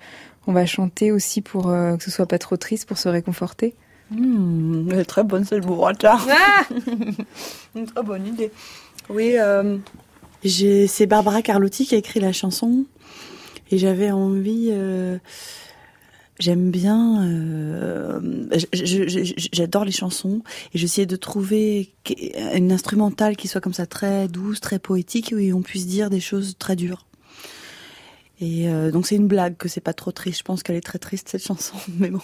[0.45, 3.73] on va chanter aussi pour que ce soit pas trop triste pour se réconforter.
[4.11, 6.19] Mmh, très bonne cette burrata.
[6.29, 6.65] Ah
[7.75, 8.51] Une très bonne idée.
[9.09, 9.77] Oui, euh,
[10.43, 12.85] c'est Barbara Carlotti qui a écrit la chanson
[13.71, 14.69] et j'avais envie.
[14.71, 15.17] Euh,
[16.37, 18.49] J'aime bien, euh,
[19.53, 20.41] j'adore les chansons
[20.73, 21.93] et j'essayais de trouver
[22.53, 26.19] une instrumentale qui soit comme ça très douce, très poétique où on puisse dire des
[26.19, 27.05] choses très dures.
[28.41, 30.39] Et euh, donc c'est une blague que c'est pas trop triste.
[30.39, 32.21] Je pense qu'elle est très triste cette chanson, mais bon.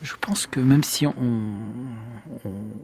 [0.00, 1.14] Je pense que même si on,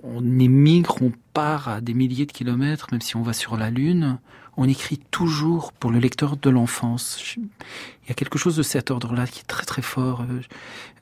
[0.05, 3.71] on, émigre, on part à des milliers de kilomètres, même si on va sur la
[3.71, 4.21] Lune,
[4.59, 7.37] on écrit toujours pour le lecteur de l'enfance.
[7.37, 10.41] Il y a quelque chose de cet ordre-là qui est très très fort, euh,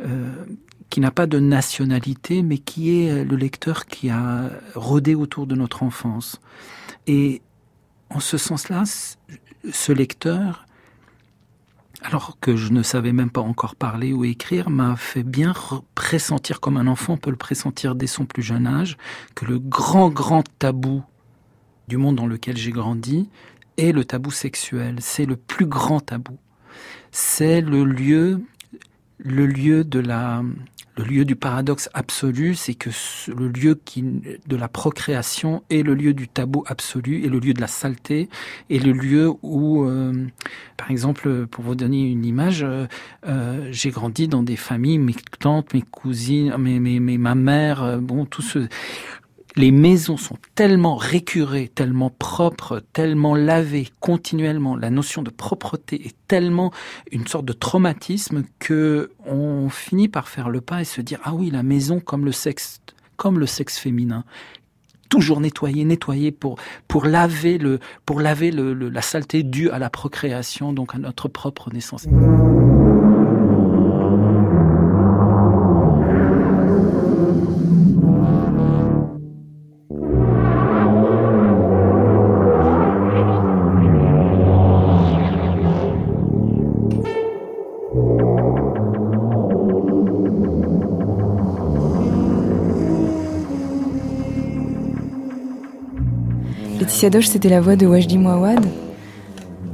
[0.03, 0.45] euh,
[0.91, 5.55] qui n'a pas de nationalité, mais qui est le lecteur qui a rodé autour de
[5.55, 6.39] notre enfance.
[7.07, 7.41] Et
[8.11, 8.85] en ce sens-là,
[9.73, 10.67] ce lecteur,
[12.03, 15.55] alors que je ne savais même pas encore parler ou écrire, m'a fait bien
[15.95, 18.99] pressentir, comme un enfant peut le pressentir dès son plus jeune âge,
[19.35, 21.03] que le grand, grand tabou
[21.89, 23.29] du monde dans lequel j'ai grandi
[23.77, 24.97] est le tabou sexuel.
[25.01, 26.39] C'est le plus grand tabou.
[27.11, 28.41] C'est le lieu,
[29.19, 30.43] le lieu de la,
[30.97, 32.91] le lieu du paradoxe absolu, c'est que
[33.29, 37.53] le lieu qui, de la procréation est le lieu du tabou absolu, et le lieu
[37.53, 38.29] de la saleté,
[38.71, 40.27] et le lieu où, euh,
[40.77, 42.87] par exemple, pour vous donner une image, euh,
[43.27, 47.99] euh, j'ai grandi dans des familles, mes tantes, mes cousines, mes, mes, mes ma mère,
[48.01, 48.67] bon, tout ce
[49.57, 54.77] les maisons sont tellement récurées, tellement propres, tellement lavées continuellement.
[54.77, 56.73] La notion de propreté est tellement
[57.11, 61.35] une sorte de traumatisme que on finit par faire le pas et se dire ah
[61.35, 62.81] oui la maison comme le sexe
[63.17, 64.25] comme le sexe féminin
[65.09, 69.89] toujours nettoyer, nettoyer pour pour laver le pour laver le, la saleté due à la
[69.89, 72.07] procréation, donc à notre propre naissance.
[97.07, 98.67] Laetitia c'était la voix de Wajdi Mouawad.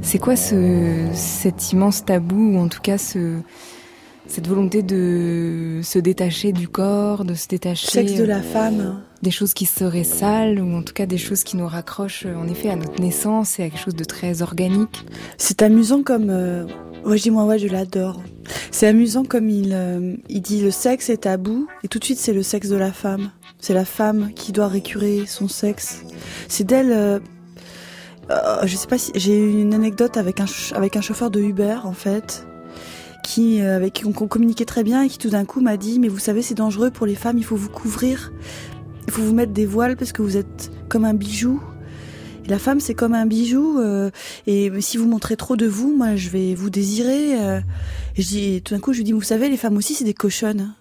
[0.03, 3.39] C'est quoi ce, cet immense tabou, ou en tout cas ce,
[4.27, 7.87] cette volonté de se détacher du corps, de se détacher...
[7.87, 9.01] Sexe de la femme.
[9.23, 12.47] Des choses qui seraient sales, ou en tout cas des choses qui nous raccrochent en
[12.47, 15.03] effet à notre naissance et à quelque chose de très organique?
[15.37, 16.29] C'est amusant comme...
[16.29, 16.65] Euh,
[17.05, 18.21] Ouais, je dis moi, ouais, je l'adore.
[18.71, 22.17] C'est amusant comme il, euh, il dit le sexe est tabou et tout de suite
[22.17, 23.29] c'est le sexe de la femme.
[23.63, 26.01] C'est la femme qui doit récurer son sexe.
[26.49, 26.91] C'est d'elle.
[26.91, 27.19] Euh,
[28.29, 31.39] euh, je sais pas si j'ai eu une anecdote avec un avec un chauffeur de
[31.39, 32.45] Uber en fait
[33.23, 36.09] qui avec qui on communiquait très bien et qui tout d'un coup m'a dit mais
[36.09, 38.33] vous savez c'est dangereux pour les femmes il faut vous couvrir
[39.07, 41.61] il faut vous mettre des voiles parce que vous êtes comme un bijou
[42.47, 43.79] la femme, c'est comme un bijou.
[43.79, 44.11] Euh,
[44.47, 47.41] et si vous montrez trop de vous, moi, je vais vous désirer.
[47.41, 47.61] Euh.
[48.17, 50.73] et tout d'un coup, je lui dis, vous savez, les femmes aussi, c'est des cochonnes.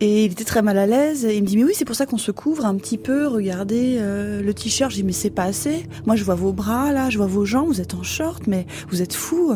[0.00, 1.24] Et il était très mal à l'aise.
[1.24, 3.26] Et il me dit, mais oui, c'est pour ça qu'on se couvre un petit peu.
[3.26, 4.90] Regardez euh, le t-shirt.
[4.90, 5.86] Je dis, mais c'est pas assez.
[6.06, 7.68] Moi, je vois vos bras, là, je vois vos jambes.
[7.68, 9.54] Vous êtes en short, mais vous êtes fou.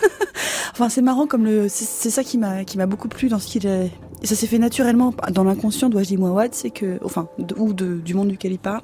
[0.72, 1.68] enfin, c'est marrant comme le.
[1.68, 3.90] C'est ça qui m'a qui m'a beaucoup plu dans ce qu'il est.
[4.22, 8.14] Et ça s'est fait naturellement dans l'inconscient dois-je dire moi c'est que, enfin, ou du
[8.14, 8.82] monde duquel il parle,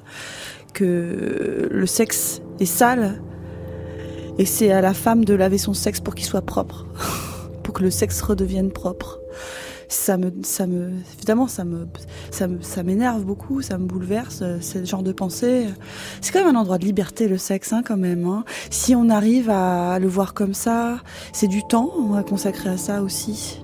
[0.73, 3.21] que le sexe est sale
[4.37, 6.85] et c'est à la femme de laver son sexe pour qu'il soit propre,
[7.63, 9.19] pour que le sexe redevienne propre.
[9.87, 11.87] Ça me, ça me, évidemment, ça me,
[12.31, 15.67] ça me, ça m'énerve beaucoup, ça me bouleverse, ce genre de pensée.
[16.21, 18.25] C'est quand même un endroit de liberté, le sexe, hein, quand même.
[18.25, 18.43] Hein.
[18.69, 21.01] Si on arrive à le voir comme ça,
[21.33, 23.61] c'est du temps, va consacrer à ça aussi.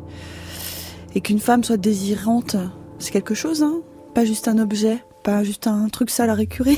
[1.16, 2.56] Et qu'une femme soit désirante,
[3.00, 3.82] c'est quelque chose, hein,
[4.14, 6.78] pas juste un objet pas juste un truc sale à récurer.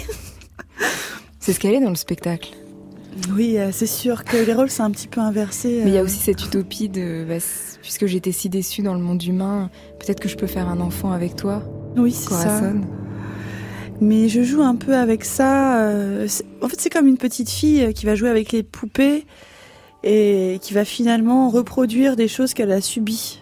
[1.39, 2.54] c'est ce qu'elle est dans le spectacle.
[3.34, 5.82] Oui, euh, c'est sûr que les rôles sont un petit peu inversés.
[5.84, 6.05] Mais il y a euh.
[6.05, 7.36] aussi cette utopie de, bah,
[7.82, 11.11] puisque j'étais si déçue dans le monde humain, peut-être que je peux faire un enfant
[11.11, 11.64] avec toi.
[11.95, 12.74] Oui, c'est ça.
[14.01, 15.80] Mais je joue un peu avec ça.
[15.80, 16.28] Euh,
[16.61, 19.26] en fait, c'est comme une petite fille qui va jouer avec les poupées
[20.03, 23.41] et qui va finalement reproduire des choses qu'elle a subies.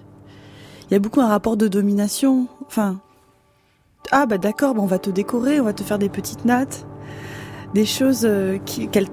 [0.90, 2.48] Il y a beaucoup un rapport de domination.
[2.68, 3.00] Enfin,
[4.12, 6.86] ah bah d'accord, on va te décorer, on va te faire des petites nattes,
[7.74, 8.58] des choses euh,
[8.92, 9.08] qu'elle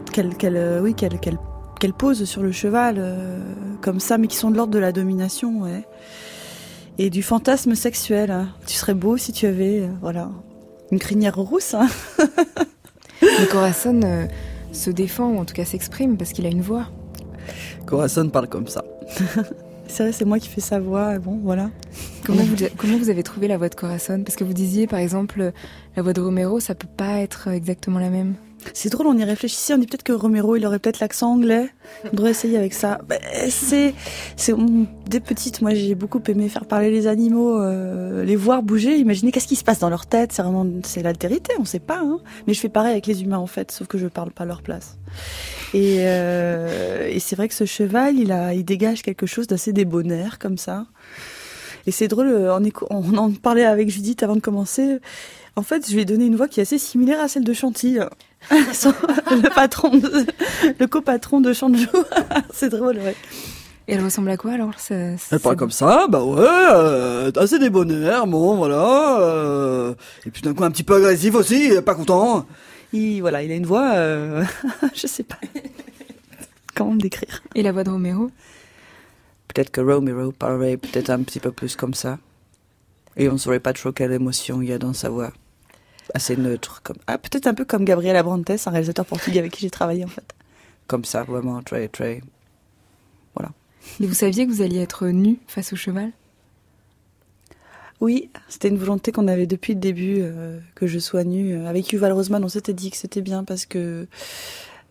[0.45, 3.41] euh, oui, qu'elle pose sur le cheval euh,
[3.81, 5.85] comme ça, mais qui sont de l'ordre de la domination, ouais.
[6.99, 8.31] Et du fantasme sexuel.
[8.31, 8.49] Hein.
[8.67, 10.31] Tu serais beau si tu avais, voilà,
[10.91, 11.75] une crinière rousse.
[11.75, 11.87] Hein.
[13.23, 14.01] mais Corazon
[14.73, 16.87] se défend ou en tout cas s'exprime parce qu'il a une voix.
[17.87, 18.85] Corazon parle comme ça.
[19.91, 21.19] C'est vrai, c'est moi qui fais sa voix.
[21.19, 21.71] Bon, voilà.
[22.27, 24.23] Comment vous, comment vous avez trouvé la voix de Corazon?
[24.23, 25.53] Parce que vous disiez, par exemple,
[25.97, 28.35] la voix de Romero, ça peut pas être exactement la même.
[28.75, 31.69] C'est drôle, on y réfléchissait, on dit peut-être que Romero, il aurait peut-être l'accent anglais.
[32.05, 32.99] On devrait essayer avec ça.
[33.09, 33.17] Bah,
[33.49, 33.95] c'est,
[35.09, 35.63] des petites.
[35.63, 39.57] Moi, j'ai beaucoup aimé faire parler les animaux, euh, les voir bouger, imaginer qu'est-ce qui
[39.57, 40.33] se passe dans leur tête.
[40.33, 42.01] C'est vraiment, c'est l'altérité, on sait pas.
[42.01, 42.21] Hein.
[42.47, 44.47] Mais je fais pareil avec les humains en fait, sauf que je parle pas à
[44.47, 44.99] leur place.
[45.75, 50.39] Et, euh, et c'est vrai que ce cheval, il a, dégage quelque chose d'assez débonnaire
[50.39, 50.87] comme ça.
[51.87, 54.99] Et c'est drôle, on, on en parlait avec Judith avant de commencer.
[55.57, 57.53] En fait, je lui ai donné une voix qui est assez similaire à celle de
[57.53, 57.99] Chantilly.
[58.51, 60.27] le patron, de,
[60.79, 61.89] le copatron de Chanjou.
[62.53, 63.17] c'est drôle, ouais.
[63.87, 68.27] Et elle ressemble à quoi alors Elle parle comme ça, bah ouais, euh, assez débonnaire,
[68.27, 69.21] bon voilà.
[69.21, 69.95] Euh,
[70.27, 72.47] et puis d'un coup un petit peu agressif aussi, pas content.
[72.93, 74.45] Il, voilà, il a une voix, euh,
[74.95, 75.39] je sais pas
[76.79, 77.43] comment le décrire?
[77.55, 78.31] Et la voix de Romero?
[79.49, 82.19] Peut-être que Romero parlerait peut-être un petit peu plus comme ça.
[83.17, 85.33] Et on ne saurait pas trop quelle émotion il y a dans sa voix
[86.15, 86.83] assez neutre.
[86.83, 86.97] Comme...
[87.07, 90.09] Ah, peut-être un peu comme Gabriel Abrantes, un réalisateur portugais avec qui j'ai travaillé en
[90.09, 90.35] fait.
[90.87, 92.23] Comme ça, vraiment, très, très.
[93.35, 93.51] Voilà.
[94.01, 96.13] Et vous saviez que vous alliez être nu face au cheval?
[98.01, 101.67] Oui, c'était une volonté qu'on avait depuis le début, euh, que je sois nue.
[101.67, 104.07] Avec Yuval Roseman, on s'était dit que c'était bien parce que,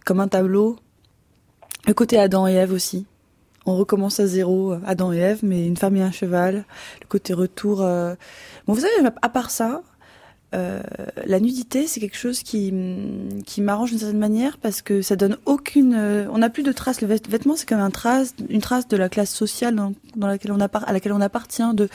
[0.05, 0.77] comme un tableau,
[1.87, 3.05] le côté Adam et Ève aussi.
[3.65, 6.65] On recommence à zéro, Adam et Ève, mais une femme et un cheval.
[7.01, 7.81] Le côté retour.
[7.81, 8.15] Euh,
[8.65, 9.83] bon, vous savez, à part ça,
[10.55, 10.81] euh,
[11.25, 12.73] la nudité, c'est quelque chose qui,
[13.45, 15.93] qui m'arrange d'une certaine manière parce que ça donne aucune.
[15.93, 17.01] Euh, on n'a plus de traces.
[17.01, 19.75] Le vêtement, c'est comme un trace, une trace de la classe sociale
[20.15, 21.89] dans laquelle on à laquelle on appartient, de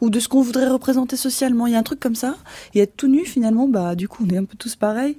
[0.00, 1.66] ou de ce qu'on voudrait représenter socialement.
[1.66, 2.36] Il y a un truc comme ça.
[2.74, 5.18] Et être tout nu, finalement, bah du coup, on est un peu tous pareils.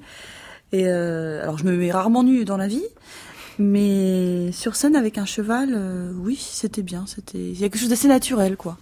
[0.72, 2.86] Et euh, alors, je me mets rarement nu dans la vie,
[3.58, 5.78] mais sur scène avec un cheval,
[6.24, 7.06] oui, c'était bien.
[7.08, 8.78] C'était il y a quelque chose d'assez naturel, quoi.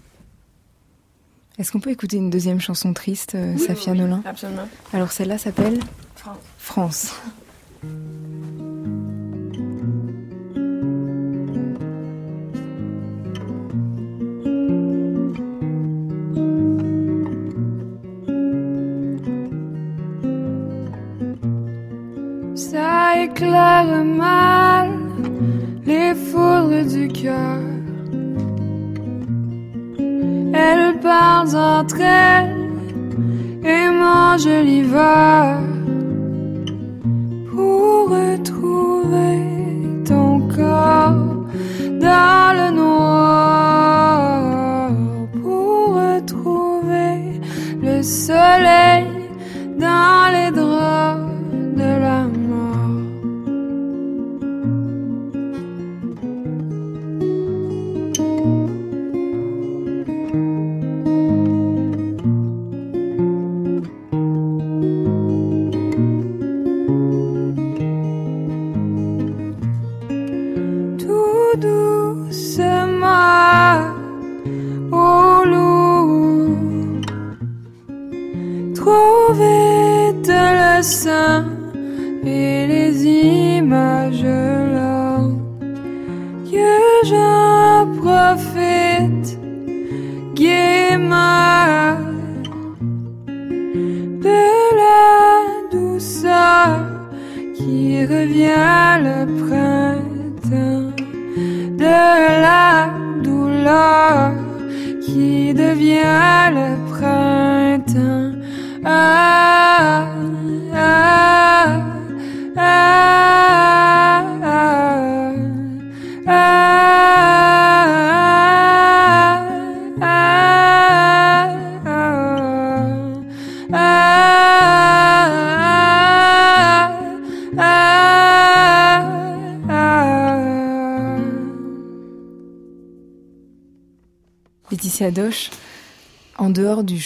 [1.60, 4.68] Est-ce qu'on peut écouter une deuxième chanson triste, euh, Safia Nolin Absolument.
[4.93, 5.80] Alors celle-là s'appelle
[6.16, 6.38] France.
[6.60, 7.16] France.
[22.53, 24.91] Ça éclaire mal
[25.86, 27.76] les foudres du cœur
[30.58, 32.55] elles parlent entre elles
[33.64, 35.76] et mangent l'hiver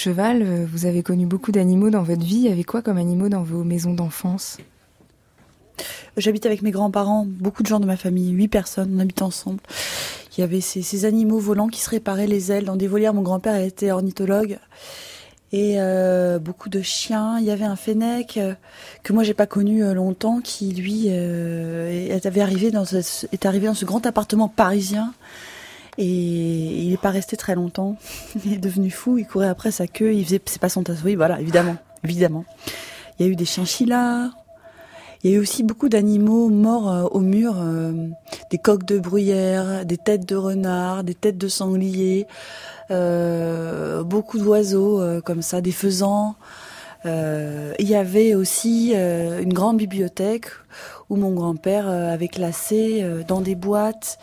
[0.02, 2.38] cheval, euh, vous avez connu beaucoup d'animaux dans votre vie.
[2.38, 4.58] Il y avait quoi comme animaux dans vos maisons d'enfance?
[6.18, 9.60] J'habite avec mes grands-parents, beaucoup de gens de ma famille, huit personnes, on habite ensemble.
[10.36, 13.14] Il y avait ces, ces animaux volants qui se réparaient les ailes dans des volières.
[13.14, 14.58] Mon grand-père était ornithologue.
[15.54, 17.38] Et euh, beaucoup de chiens.
[17.40, 18.54] Il y avait un fennec euh,
[19.04, 24.06] que moi j'ai pas connu longtemps, qui lui arrivé dans est arrivé dans ce grand
[24.06, 25.14] appartement parisien.
[25.98, 27.98] Et il n'est pas resté très longtemps.
[28.46, 29.18] Il est devenu fou.
[29.18, 30.14] Il courait après sa queue.
[30.14, 31.04] Il faisait c'est pas son tasse.
[31.04, 32.46] Oui, voilà, évidemment, évidemment.
[33.20, 34.32] Il y a eu des chinchillas.
[35.24, 38.08] Il y a eu aussi beaucoup d'animaux morts euh, au mur, euh,
[38.50, 42.26] des coques de bruyère, des têtes de renard, des têtes de sanglier,
[42.90, 46.36] euh, beaucoup d'oiseaux comme ça, des faisans.
[47.06, 50.48] Il y avait aussi une grande bibliothèque
[51.10, 54.20] où mon grand-père avait classé dans des boîtes.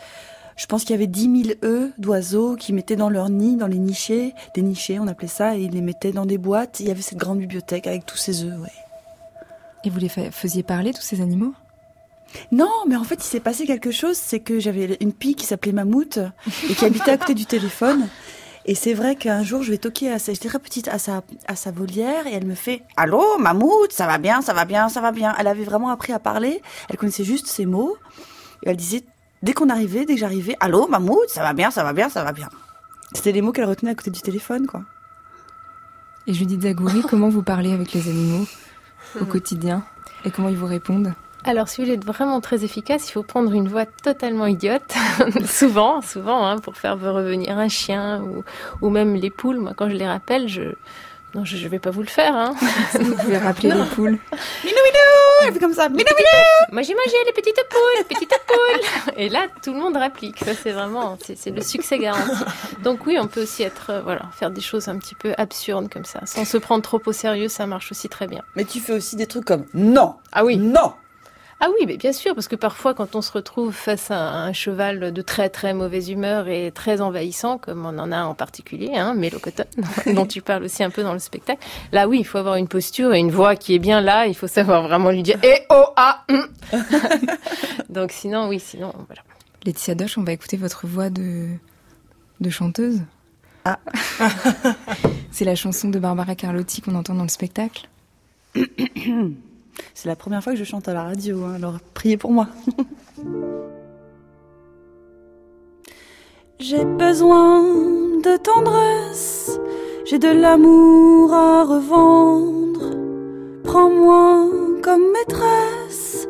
[0.59, 3.65] Je pense qu'il y avait 10 000 œufs d'oiseaux qui mettaient dans leur nid, dans
[3.65, 6.81] les nichés, des nichés, on appelait ça, et ils les mettaient dans des boîtes.
[6.81, 8.67] Il y avait cette grande bibliothèque avec tous ces œufs, ouais.
[9.85, 11.53] Et vous les fa- faisiez parler, tous ces animaux?
[12.51, 15.45] Non, mais en fait, il s'est passé quelque chose, c'est que j'avais une pie qui
[15.45, 16.19] s'appelait Mammouth
[16.69, 18.09] et qui habitait à côté du téléphone.
[18.65, 21.23] Et c'est vrai qu'un jour, je vais toquer à sa, j'étais très petite, à sa,
[21.47, 24.89] à sa volière et elle me fait Allô, Mammouth, ça va bien, ça va bien,
[24.89, 25.33] ça va bien?
[25.39, 27.95] Elle avait vraiment appris à parler, elle connaissait juste ces mots.
[28.63, 29.03] Et elle disait,
[29.43, 32.23] dès qu'on arrivait, dès que j'arrivais, Allô, Mammouth, ça va bien, ça va bien, ça
[32.23, 32.49] va bien.
[33.13, 34.81] C'était les mots qu'elle retenait à côté du téléphone, quoi.
[36.27, 38.45] Et Judith Zagouri, comment vous parlez avec les animaux
[39.19, 39.83] au quotidien
[40.25, 41.13] Et comment ils vous répondent?
[41.45, 44.93] Alors, si vous voulez être vraiment très efficace, il faut prendre une voix totalement idiote,
[45.45, 48.43] souvent, souvent, hein, pour faire revenir un chien ou,
[48.81, 49.57] ou même les poules.
[49.57, 50.73] Moi, quand je les rappelle, je
[51.35, 52.35] non, je, je vais pas vous le faire.
[52.35, 52.55] Hein.
[52.93, 54.17] Vous pouvez rappeler les poules.
[54.63, 58.35] Minou, minou Elle fait comme ça, minou, minou Moi, j'ai mangé les petites poules, petites
[58.47, 59.13] poules.
[59.17, 60.39] Et là, tout le monde réplique.
[60.39, 62.43] Ça, c'est vraiment, c'est c'est le succès garanti.
[62.83, 65.91] Donc oui, on peut aussi être, euh, voilà, faire des choses un petit peu absurdes
[65.91, 67.47] comme ça, sans se prendre trop au sérieux.
[67.47, 68.41] Ça marche aussi très bien.
[68.55, 70.93] Mais tu fais aussi des trucs comme Non Ah oui Non
[71.61, 74.53] Ah oui, mais bien sûr, parce que parfois, quand on se retrouve face à un
[74.53, 78.95] cheval de très très mauvaise humeur et très envahissant, comme on en a en particulier,
[78.95, 79.65] hein, Mélocotone,
[80.13, 82.69] dont tu parles aussi un peu dans le spectacle, là oui, il faut avoir une
[82.69, 84.25] posture et une voix qui est bien là.
[84.25, 86.47] Il faut savoir vraiment lui dire Eh oh ah hum.
[87.89, 89.21] Donc sinon, oui, sinon, voilà.
[89.65, 91.49] Laetitia Doche, on va écouter votre voix de,
[92.39, 93.01] de chanteuse.
[93.65, 93.79] Ah
[95.31, 97.89] C'est la chanson de Barbara Carlotti qu'on entend dans le spectacle.
[99.93, 102.47] C'est la première fois que je chante à la radio, hein, alors priez pour moi.
[106.61, 107.63] J'ai besoin
[108.21, 109.57] de tendresse,
[110.03, 112.97] j'ai de l'amour à revendre.
[113.63, 114.45] Prends-moi
[114.83, 116.27] comme maîtresse,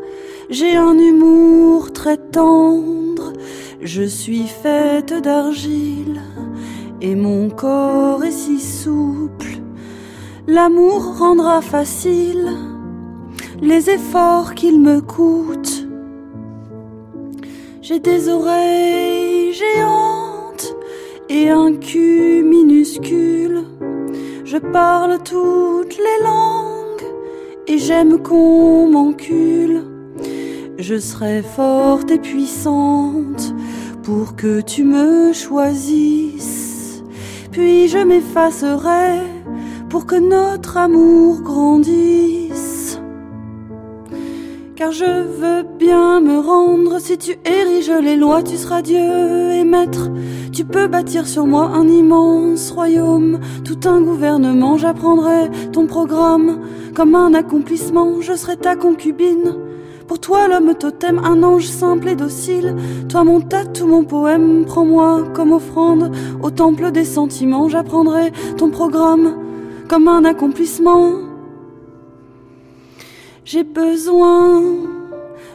[0.52, 3.34] j'ai un humour très tendre.
[3.82, 6.22] Je suis faite d'argile
[7.02, 9.58] et mon corps est si souple.
[10.46, 12.52] L'amour rendra facile
[13.62, 15.88] les efforts qu'il me coûte.
[17.82, 20.76] J'ai des oreilles géantes
[21.30, 23.64] et un cul minuscule.
[24.45, 27.05] Je parle toutes les langues
[27.68, 29.84] et j'aime qu'on m'encule.
[30.78, 33.53] Je serai forte et puissante
[34.03, 37.03] pour que tu me choisisses.
[37.51, 39.20] Puis je m'effacerai
[39.89, 42.68] pour que notre amour grandisse.
[44.80, 49.65] Car je veux bien me rendre, si tu ériges les lois, tu seras Dieu et
[49.65, 50.09] maître.
[50.53, 56.61] Tu peux bâtir sur moi un immense royaume, tout un gouvernement, j'apprendrai ton programme.
[56.95, 59.57] Comme un accomplissement, je serai ta concubine.
[60.07, 62.73] Pour toi, l'homme totem, un ange simple et docile.
[63.09, 67.67] Toi, mon tatou, mon poème, prends-moi comme offrande au temple des sentiments.
[67.67, 69.36] J'apprendrai ton programme
[69.89, 71.28] comme un accomplissement.
[73.52, 74.62] J'ai besoin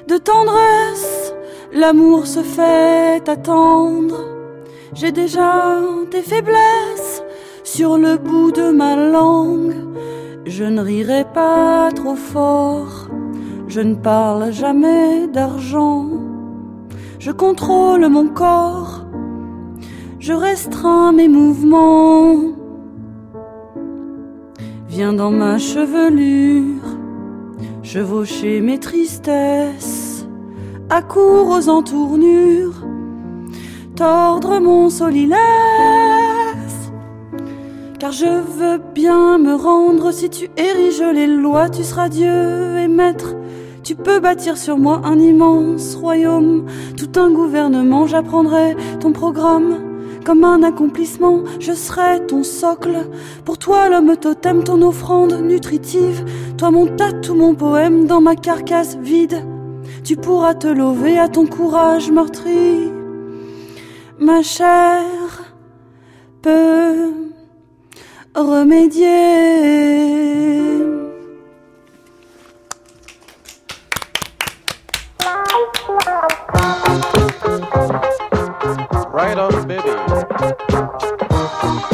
[0.09, 1.32] de tendresse,
[1.72, 4.18] l'amour se fait attendre.
[4.95, 5.80] J'ai déjà
[6.11, 7.22] des faiblesses
[7.62, 9.76] sur le bout de ma langue.
[10.45, 13.09] Je ne rirai pas trop fort,
[13.68, 16.09] je ne parle jamais d'argent.
[17.20, 19.05] Je contrôle mon corps,
[20.18, 22.40] je restreins mes mouvements.
[24.88, 26.84] Viens dans ma chevelure,
[27.95, 30.26] chevaucher mes tristesses,
[30.90, 32.82] à court aux entournures,
[33.95, 35.38] tordre mon solilaire
[38.01, 42.88] car je veux bien me rendre si tu ériges les lois, tu seras Dieu et
[42.88, 43.36] maître.
[43.84, 46.64] Tu peux bâtir sur moi un immense royaume,
[46.97, 49.93] tout un gouvernement, j'apprendrai ton programme.
[50.24, 52.96] Comme un accomplissement, je serai ton socle.
[53.44, 56.24] Pour toi, l'homme totem, ton offrande nutritive.
[56.56, 59.44] Toi, mon tatou, mon poème dans ma carcasse vide.
[60.02, 62.90] Tu pourras te lever à ton courage meurtri.
[64.18, 65.02] Ma chair
[66.40, 67.12] peut
[68.34, 69.84] remédier.
[80.74, 81.93] Thank you.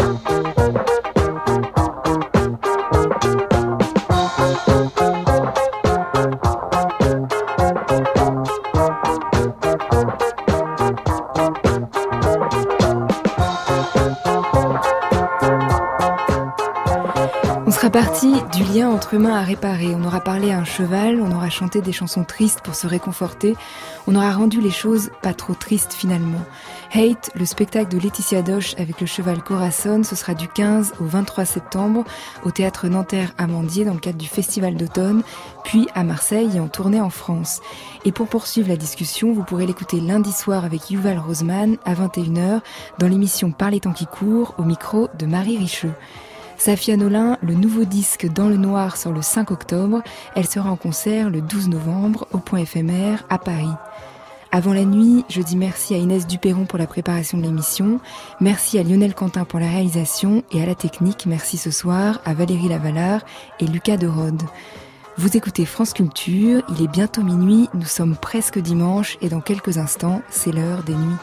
[17.90, 19.94] Sera parti du lien entre humains à réparer.
[19.94, 23.56] On aura parlé à un cheval, on aura chanté des chansons tristes pour se réconforter,
[24.06, 26.38] on aura rendu les choses pas trop tristes finalement.
[26.94, 31.04] Hate, le spectacle de Laetitia Doche avec le cheval Corazon, ce sera du 15 au
[31.04, 32.04] 23 septembre
[32.44, 35.22] au théâtre Nanterre Amandier dans le cadre du festival d'automne,
[35.64, 37.60] puis à Marseille et en tournée en France.
[38.04, 42.60] Et pour poursuivre la discussion, vous pourrez l'écouter lundi soir avec Yuval Roseman à 21h
[42.98, 45.94] dans l'émission Par les temps qui courent au micro de Marie Richeux.
[46.60, 50.02] Safia Nolin, le nouveau disque Dans le Noir sort le 5 octobre.
[50.36, 53.72] Elle sera en concert le 12 novembre au point éphémère à Paris.
[54.52, 57.98] Avant la nuit, je dis merci à Inès Duperron pour la préparation de l'émission,
[58.40, 62.34] merci à Lionel Quentin pour la réalisation et à la technique, merci ce soir à
[62.34, 63.22] Valérie Lavalard
[63.58, 64.42] et Lucas de Rode.
[65.16, 69.78] Vous écoutez France Culture, il est bientôt minuit, nous sommes presque dimanche et dans quelques
[69.78, 71.16] instants, c'est l'heure des nuits.